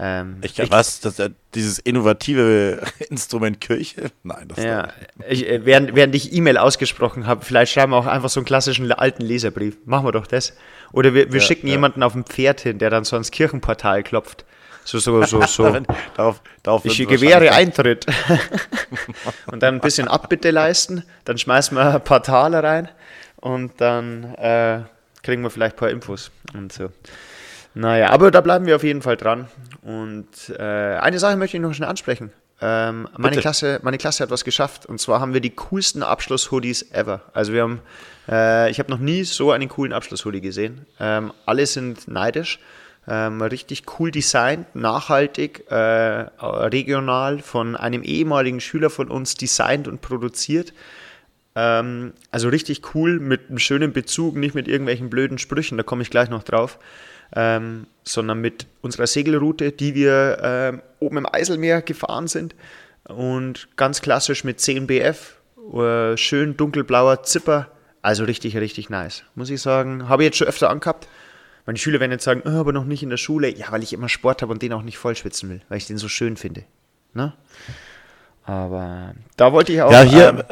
[0.00, 1.00] Ähm, ich glaube, was?
[1.00, 1.20] Das,
[1.54, 4.10] dieses innovative Instrument Kirche?
[4.22, 4.88] Nein, das ja.
[5.28, 8.46] Ich, äh, während, während ich E-Mail ausgesprochen habe, vielleicht schreiben wir auch einfach so einen
[8.46, 9.76] klassischen alten Leserbrief.
[9.84, 10.54] Machen wir doch das.
[10.92, 11.74] Oder wir, wir ja, schicken ja.
[11.74, 14.44] jemanden auf dem Pferd hin, der dann so ans Kirchenportal klopft.
[14.84, 15.80] So, so, so, so.
[16.16, 18.06] darauf, darauf ich gewähre Eintritt.
[19.46, 21.04] und dann ein bisschen Abbitte leisten.
[21.24, 22.88] Dann schmeißen wir ein paar Taler rein
[23.36, 24.80] und dann äh,
[25.22, 26.90] kriegen wir vielleicht ein paar Infos und so.
[27.78, 29.46] Naja, aber da bleiben wir auf jeden Fall dran.
[29.82, 30.26] Und
[30.58, 32.32] äh, eine Sache möchte ich noch schnell ansprechen.
[32.60, 34.84] Ähm, meine, Klasse, meine Klasse hat was geschafft.
[34.84, 37.22] Und zwar haben wir die coolsten Abschluss-Hoodies ever.
[37.34, 37.80] Also wir haben,
[38.28, 40.86] äh, ich habe noch nie so einen coolen Abschluss-Hoodie gesehen.
[40.98, 42.58] Ähm, alle sind neidisch.
[43.06, 50.00] Ähm, richtig cool designt, nachhaltig, äh, regional von einem ehemaligen Schüler von uns designt und
[50.00, 50.74] produziert.
[51.54, 56.02] Ähm, also richtig cool mit einem schönen Bezug, nicht mit irgendwelchen blöden Sprüchen, da komme
[56.02, 56.80] ich gleich noch drauf
[57.34, 62.54] ähm, sondern mit unserer Segelroute, die wir ähm, oben im Eiselmeer gefahren sind
[63.04, 65.36] und ganz klassisch mit 10 BF,
[65.74, 67.68] äh, schön dunkelblauer Zipper,
[68.02, 70.08] also richtig, richtig nice, muss ich sagen.
[70.08, 71.08] Habe ich jetzt schon öfter angehabt.
[71.66, 73.54] Meine Schüler werden jetzt sagen, oh, aber noch nicht in der Schule.
[73.54, 75.98] Ja, weil ich immer Sport habe und den auch nicht vollschwitzen will, weil ich den
[75.98, 76.64] so schön finde.
[77.12, 77.34] Ne?
[78.44, 79.92] Aber da wollte ich auch.
[79.92, 80.42] Ja, hier, ähm,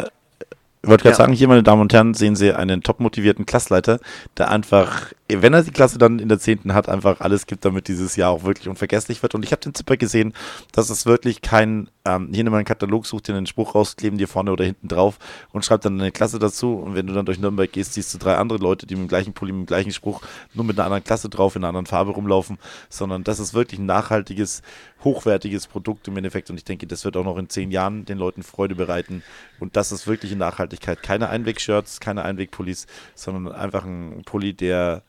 [0.87, 1.17] ich wollte gerade ja.
[1.17, 3.99] sagen, hier, meine Damen und Herren, sehen Sie einen top motivierten Klassleiter,
[4.39, 6.73] der einfach, wenn er die Klasse dann in der 10.
[6.75, 9.35] hat, einfach alles gibt, damit dieses Jahr auch wirklich unvergesslich wird.
[9.35, 10.33] Und ich habe den Zipper gesehen,
[10.71, 13.97] das ist wirklich kein ähm, hier nimm mal einen Katalog, such dir einen Spruch raus,
[13.97, 15.19] kleben dir vorne oder hinten drauf
[15.53, 16.75] und schreib dann eine Klasse dazu.
[16.75, 19.09] Und wenn du dann durch Nürnberg gehst, siehst du drei andere Leute, die mit dem
[19.09, 20.23] gleichen Pulli, mit dem gleichen Spruch,
[20.55, 23.81] nur mit einer anderen Klasse drauf, in einer anderen Farbe rumlaufen, sondern das ist wirklich
[23.81, 24.63] ein nachhaltiges,
[25.03, 26.49] hochwertiges Produkt im Endeffekt.
[26.49, 29.25] Und ich denke, das wird auch noch in zehn Jahren den Leuten Freude bereiten.
[29.59, 31.03] Und das ist wirklich eine Nachhaltigkeit.
[31.03, 35.03] Keine Einwegshirts, keine Einwegpullis, sondern einfach ein Pulli, der,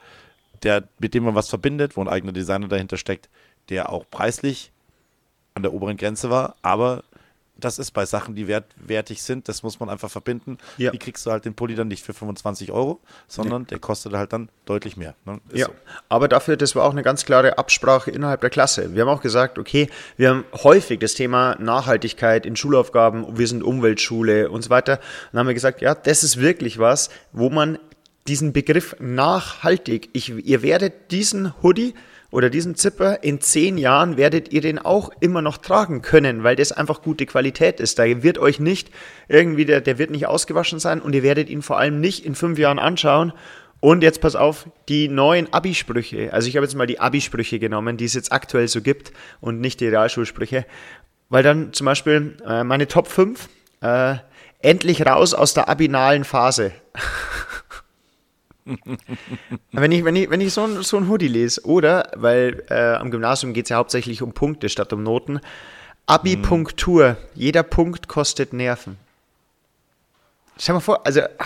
[0.64, 3.30] der, mit dem man was verbindet, wo ein eigener Designer dahinter steckt,
[3.70, 4.72] der auch preislich
[5.58, 7.04] an der oberen Grenze war, aber
[7.60, 10.58] das ist bei Sachen, die wert, wertig sind, das muss man einfach verbinden.
[10.78, 10.92] Ja.
[10.92, 14.34] Die kriegst du halt den Pulli dann nicht für 25 Euro, sondern der kostet halt
[14.34, 15.16] dann deutlich mehr.
[15.26, 15.40] Ne?
[15.54, 15.72] Ja, so.
[16.10, 18.94] aber dafür, das war auch eine ganz klare Absprache innerhalb der Klasse.
[18.94, 23.64] Wir haben auch gesagt, okay, wir haben häufig das Thema Nachhaltigkeit in Schulaufgaben, wir sind
[23.64, 24.94] Umweltschule und so weiter.
[24.94, 25.02] Und
[25.34, 27.80] dann haben wir gesagt, ja, das ist wirklich was, wo man
[28.28, 31.94] diesen Begriff nachhaltig, ich, ihr werdet diesen Hoodie
[32.32, 36.56] oder diesen Zipper in zehn Jahren werdet ihr den auch immer noch tragen können, weil
[36.56, 38.00] das einfach gute Qualität ist.
[38.00, 38.92] Da wird euch nicht
[39.30, 42.36] irgendwie, der, der wird nicht ausgewaschen sein und ihr werdet ihn vor allem nicht in
[42.36, 43.34] fünf Jahren anschauen
[43.80, 46.34] und jetzt pass auf, die neuen Abi-Sprüche.
[46.34, 49.62] Also ich habe jetzt mal die Abi-Sprüche genommen, die es jetzt aktuell so gibt und
[49.62, 50.66] nicht die Realschulsprüche.
[51.30, 53.48] Weil dann zum Beispiel äh, meine Top 5,
[53.82, 54.16] äh,
[54.60, 56.72] endlich raus aus der abinalen Phase.
[59.72, 62.96] wenn ich, wenn ich, wenn ich so ein, so ein Hoodie lese, oder, weil äh,
[62.96, 65.40] am Gymnasium geht es ja hauptsächlich um Punkte statt um Noten.
[66.06, 68.98] Abi-Punktur, jeder Punkt kostet Nerven.
[70.58, 71.46] Stell mal vor, also, ah,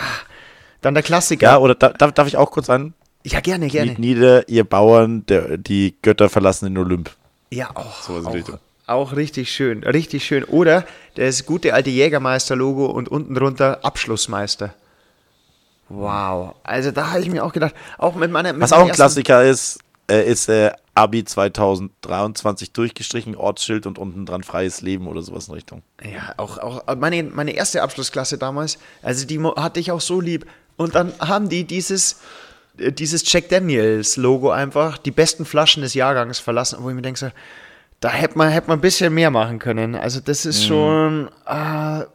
[0.81, 1.47] dann der Klassiker.
[1.47, 2.93] Ja, oder da, darf, darf ich auch kurz an?
[3.23, 3.95] Ja, gerne, gerne.
[3.95, 7.11] Kniet nieder, ihr Bauern, der, die Götter verlassen den Olymp.
[7.51, 10.43] Ja, auch, So auch, auch richtig schön, richtig schön.
[10.43, 14.73] Oder das gute alte Jägermeister-Logo und unten drunter Abschlussmeister.
[15.93, 18.53] Wow, also da habe ich mir auch gedacht, auch mit meiner.
[18.53, 19.79] Mit Was auch ein Klassiker ist,
[20.09, 25.53] äh, ist äh, Abi 2023 durchgestrichen, Ortsschild und unten dran freies Leben oder sowas in
[25.53, 25.81] Richtung.
[26.03, 30.45] Ja, auch, auch meine, meine erste Abschlussklasse damals, also die hatte ich auch so lieb.
[30.77, 32.21] Und dann haben die dieses,
[32.77, 37.01] äh, dieses Jack Daniels Logo einfach, die besten Flaschen des Jahrgangs verlassen, wo ich mir
[37.01, 37.29] denke, so,
[37.99, 39.95] da hätte man, hätte man ein bisschen mehr machen können.
[39.95, 42.05] Also das ist schon, äh,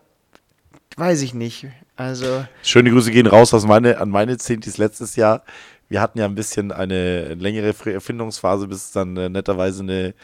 [0.96, 1.66] weiß ich nicht.
[1.96, 5.42] Also, Schöne Grüße gehen raus aus meine, an meine Zehntis letztes Jahr.
[5.88, 10.14] Wir hatten ja ein bisschen eine längere Erfindungsphase, bis dann äh, netterweise eine,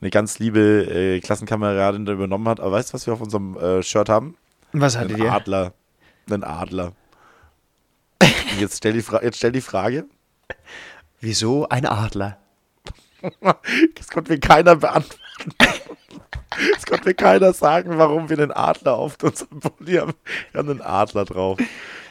[0.00, 2.60] eine ganz liebe äh, Klassenkameradin da übernommen hat.
[2.60, 4.36] Aber weißt du, was wir auf unserem äh, Shirt haben?
[4.72, 5.32] was hattet ihr?
[5.32, 5.72] Adler.
[6.30, 6.92] Einen Adler.
[8.58, 10.04] Jetzt stell die, Fra jetzt stell die Frage.
[11.20, 12.38] Wieso ein Adler?
[13.96, 15.20] Das konnte mir keiner beantworten.
[16.74, 20.14] Das konnte mir keiner sagen, warum wir einen Adler auf unserem Pulli haben.
[20.52, 21.58] Wir haben einen Adler drauf.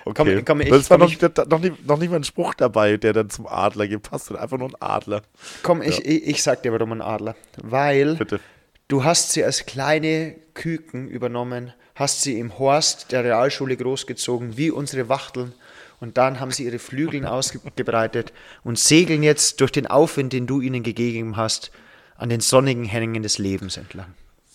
[0.03, 0.35] Okay.
[0.35, 2.53] Komm, komm, ich- es war komm, noch, noch, noch, nicht, noch nicht mal ein Spruch
[2.53, 4.37] dabei, der dann zum Adler gepasst hat.
[4.37, 5.21] Einfach nur ein Adler.
[5.63, 7.35] Komm, ich, ich, ich sag dir, warum ein Adler.
[7.61, 8.39] Weil Bitte.
[8.87, 14.69] du hast sie als kleine Küken übernommen, hast sie im Horst der Realschule großgezogen, wie
[14.69, 15.53] unsere Wachteln.
[16.01, 18.31] Und dann haben sie ihre Flügeln ausgebreitet
[18.63, 21.71] und segeln jetzt durch den Aufwind, den du ihnen gegeben hast,
[22.15, 24.13] an den sonnigen Hängen des Lebens entlang.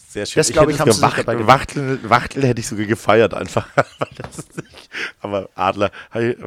[0.09, 0.41] Sehr schön.
[0.41, 3.69] Das, glaub ich, haben sie sich dabei Wachtel, Wachtel, hätte ich sogar gefeiert einfach.
[5.21, 5.93] Aber Adler,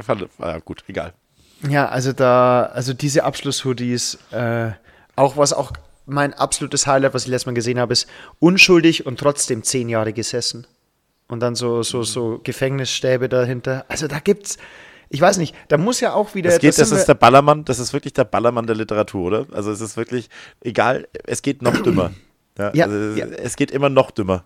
[0.02, 1.14] fand, ja gut, egal.
[1.70, 4.72] Ja, also da, also diese Abschlusshoodies, äh,
[5.16, 5.72] auch was auch
[6.06, 8.08] mein absolutes Highlight, was ich letztes Mal gesehen habe, ist
[8.40, 10.68] unschuldig und trotzdem zehn Jahre gesessen.
[11.30, 13.86] Und dann so, so, so Gefängnisstäbe dahinter.
[13.88, 14.58] Also da gibt's,
[15.14, 16.50] ich weiß nicht, da muss ja auch wieder.
[16.50, 19.46] Das geht, das sind ist der Ballermann, das ist wirklich der Ballermann der Literatur, oder?
[19.54, 20.30] Also es ist wirklich,
[20.62, 22.12] egal, es geht noch dümmer.
[22.58, 23.26] Ja, Ja, also ja.
[23.28, 24.44] Es geht immer noch dümmer.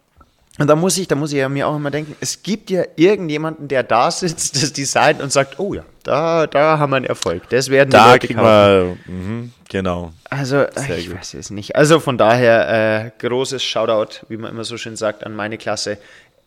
[0.59, 2.83] Und da muss ich, da muss ich ja mir auch immer denken, es gibt ja
[2.95, 7.05] irgendjemanden, der da sitzt, das designt und sagt, oh ja, da, da haben wir einen
[7.05, 7.47] Erfolg.
[7.49, 8.97] Das werden die Da Leute kriegen kaufen.
[9.05, 10.13] wir, mhm, genau.
[10.29, 11.17] Also, Sehr ich gut.
[11.19, 11.75] weiß es nicht.
[11.75, 15.97] Also von daher, äh, großes Shoutout, wie man immer so schön sagt, an meine Klasse.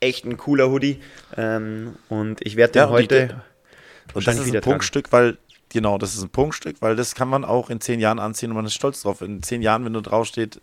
[0.01, 0.99] Echt ein cooler Hoodie.
[1.37, 3.43] Ähm, und ich werde den Ja, die- heute
[4.15, 4.61] Und das ist ein.
[4.61, 5.39] Punktstück, weil,
[5.69, 8.57] genau, das ist ein Punktstück, weil das kann man auch in zehn Jahren anziehen und
[8.57, 9.21] man ist stolz drauf.
[9.23, 10.61] In zehn Jahren, wenn du draufsteht,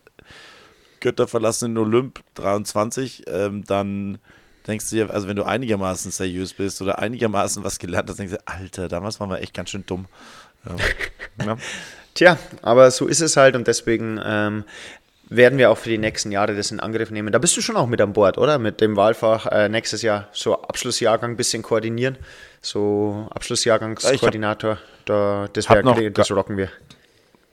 [0.99, 4.19] Götter verlassen den Olymp 23, ähm, dann
[4.67, 8.33] denkst du dir, also wenn du einigermaßen seriös bist oder einigermaßen was gelernt hast, denkst
[8.33, 10.07] du, Alter, damals waren wir echt ganz schön dumm.
[10.65, 11.45] Ja.
[11.45, 11.57] ja.
[12.13, 14.63] Tja, aber so ist es halt und deswegen ähm,
[15.30, 17.32] werden wir auch für die nächsten Jahre das in Angriff nehmen.
[17.32, 18.59] Da bist du schon auch mit an Bord, oder?
[18.59, 22.17] Mit dem Wahlfach äh, nächstes Jahr so Abschlussjahrgang ein bisschen koordinieren.
[22.61, 26.69] So Abschlussjahrgangskoordinator, da, das, wär, das rocken wir.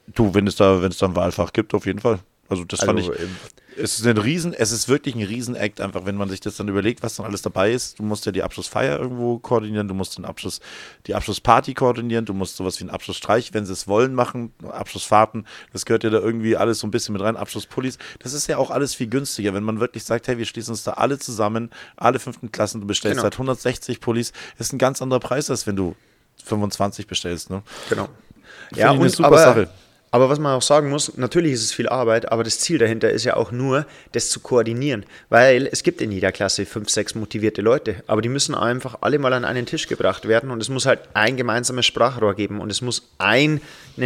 [0.06, 2.20] Du, wenn es da, wenn es da ein Wahlfach gibt, auf jeden Fall.
[2.48, 3.20] Also das fand Also, ich.
[3.20, 3.36] ähm,
[3.76, 6.68] Es ist ein Riesen, es ist wirklich ein Riesenakt, einfach, wenn man sich das dann
[6.68, 7.98] überlegt, was dann alles dabei ist.
[7.98, 10.60] Du musst ja die Abschlussfeier irgendwo koordinieren, du musst den Abschluss,
[11.08, 15.46] die Abschlussparty koordinieren, du musst sowas wie einen Abschlussstreich, wenn sie es wollen, machen, Abschlussfahrten,
[15.72, 17.98] das gehört ja da irgendwie alles so ein bisschen mit rein, Abschlusspullis.
[18.20, 20.84] Das ist ja auch alles viel günstiger, wenn man wirklich sagt, hey, wir schließen uns
[20.84, 23.24] da alle zusammen, alle fünften Klassen, du bestellst Genau.
[23.24, 25.96] halt 160 Pullis, ist ein ganz anderer Preis, als wenn du
[26.44, 27.62] 25 bestellst, ne?
[27.88, 28.08] Genau.
[28.68, 29.68] Finde ich eine super aber, Sache.
[30.14, 33.10] Aber was man auch sagen muss, natürlich ist es viel Arbeit, aber das Ziel dahinter
[33.10, 35.04] ist ja auch nur, das zu koordinieren.
[35.28, 39.18] Weil es gibt in jeder Klasse fünf, sechs motivierte Leute, aber die müssen einfach alle
[39.18, 42.70] mal an einen Tisch gebracht werden und es muss halt ein gemeinsames Sprachrohr geben und
[42.70, 43.60] es muss einen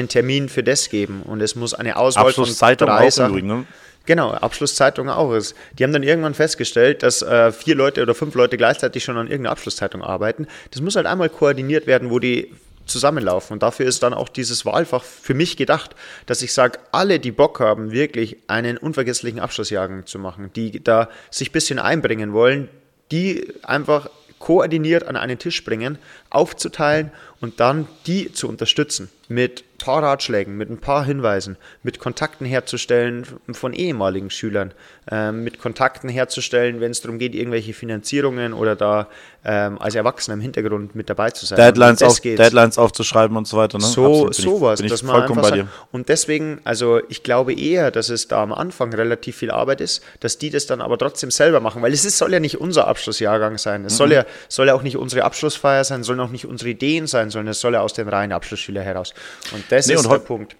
[0.08, 2.48] Termin für das geben und es muss eine Auswahl von
[2.78, 3.46] drei Sachen.
[3.46, 3.66] Ne?
[4.06, 5.54] Genau, Abschlusszeitung auch ist.
[5.78, 9.26] Die haben dann irgendwann festgestellt, dass äh, vier Leute oder fünf Leute gleichzeitig schon an
[9.26, 10.46] irgendeiner Abschlusszeitung arbeiten.
[10.70, 12.50] Das muss halt einmal koordiniert werden, wo die
[12.88, 13.54] zusammenlaufen.
[13.54, 15.94] Und dafür ist dann auch dieses Wahlfach für mich gedacht,
[16.26, 21.08] dass ich sage, alle, die Bock haben, wirklich einen unvergesslichen Abschlussjahrgang zu machen, die da
[21.30, 22.68] sich ein bisschen einbringen wollen,
[23.10, 25.98] die einfach koordiniert an einen Tisch bringen,
[26.30, 27.10] aufzuteilen
[27.40, 32.46] und dann die zu unterstützen mit ein paar Ratschlägen, mit ein paar Hinweisen, mit Kontakten
[32.46, 34.72] herzustellen von ehemaligen Schülern,
[35.10, 39.06] ähm, mit Kontakten herzustellen, wenn es darum geht, irgendwelche Finanzierungen oder da
[39.44, 41.56] ähm, als Erwachsener im Hintergrund mit dabei zu sein.
[41.56, 42.20] Deadlines, auf.
[42.20, 43.78] Deadlines aufzuschreiben und so weiter.
[43.78, 43.84] Ne?
[43.84, 45.68] So, sowas, dass man vollkommen bei sagt, dir.
[45.92, 50.02] und deswegen, also ich glaube eher, dass es da am Anfang relativ viel Arbeit ist,
[50.20, 52.88] dass die das dann aber trotzdem selber machen, weil es ist, soll ja nicht unser
[52.88, 53.96] Abschlussjahrgang sein, es Mhm.
[53.96, 57.30] soll, ja, soll ja auch nicht unsere Abschlussfeier sein, sollen auch nicht unsere Ideen sein,
[57.30, 59.14] sondern es soll ja aus den reinen Abschlussschülern heraus.
[59.52, 60.56] Und das Nee, ist und der Punkt.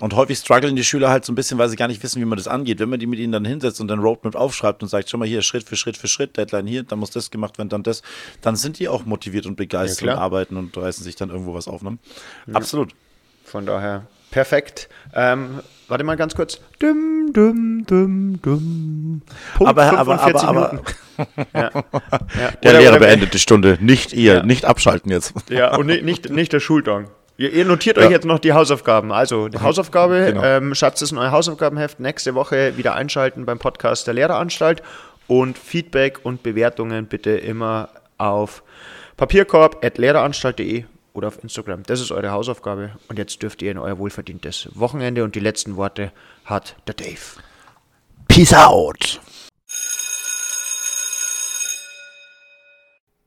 [0.00, 2.24] Und häufig strugglen die Schüler halt so ein bisschen, weil sie gar nicht wissen, wie
[2.24, 2.80] man das angeht.
[2.80, 5.28] Wenn man die mit ihnen dann hinsetzt und dann Roadmap aufschreibt und sagt, schau mal
[5.28, 8.02] hier, Schritt für Schritt für Schritt, Deadline hier, dann muss das gemacht werden, dann das,
[8.40, 11.54] dann sind die auch motiviert und begeistert Ja, und arbeiten und reißen sich dann irgendwo
[11.54, 11.82] was auf.
[11.82, 11.98] Ne?
[12.52, 12.94] Absolut.
[13.44, 14.88] Von daher perfekt.
[15.14, 16.58] Ähm, warte mal ganz kurz.
[16.80, 19.22] Dum, dum, dum, dum.
[19.54, 20.82] Punkt Aber, aber, 45 aber, aber.
[21.54, 21.70] Ja.
[22.40, 22.50] Ja.
[22.64, 25.34] der Lehrer beendet die Stunde, nicht ihr, nicht abschalten jetzt.
[25.48, 27.06] Ja, und ni- nicht, nicht der Schultag.
[27.38, 29.10] Ihr, ihr notiert euch jetzt noch die Hausaufgaben.
[29.12, 30.42] Also, die Hausaufgabe, Genau.
[30.44, 31.98] ähm, Schatz ist ein neues Hausaufgabenheft.
[31.98, 34.82] Nächste Woche wieder einschalten beim Podcast der Lehreranstalt.
[35.28, 38.62] Und Feedback und Bewertungen bitte immer auf
[39.16, 41.82] papierkorb.lehreranstalt.de oder auf Instagram.
[41.84, 42.92] Das ist eure Hausaufgabe.
[43.08, 45.24] Und jetzt dürft ihr in euer wohlverdientes Wochenende.
[45.24, 46.12] Und die letzten Worte
[46.44, 47.18] hat der Dave.
[48.28, 49.20] Peace out.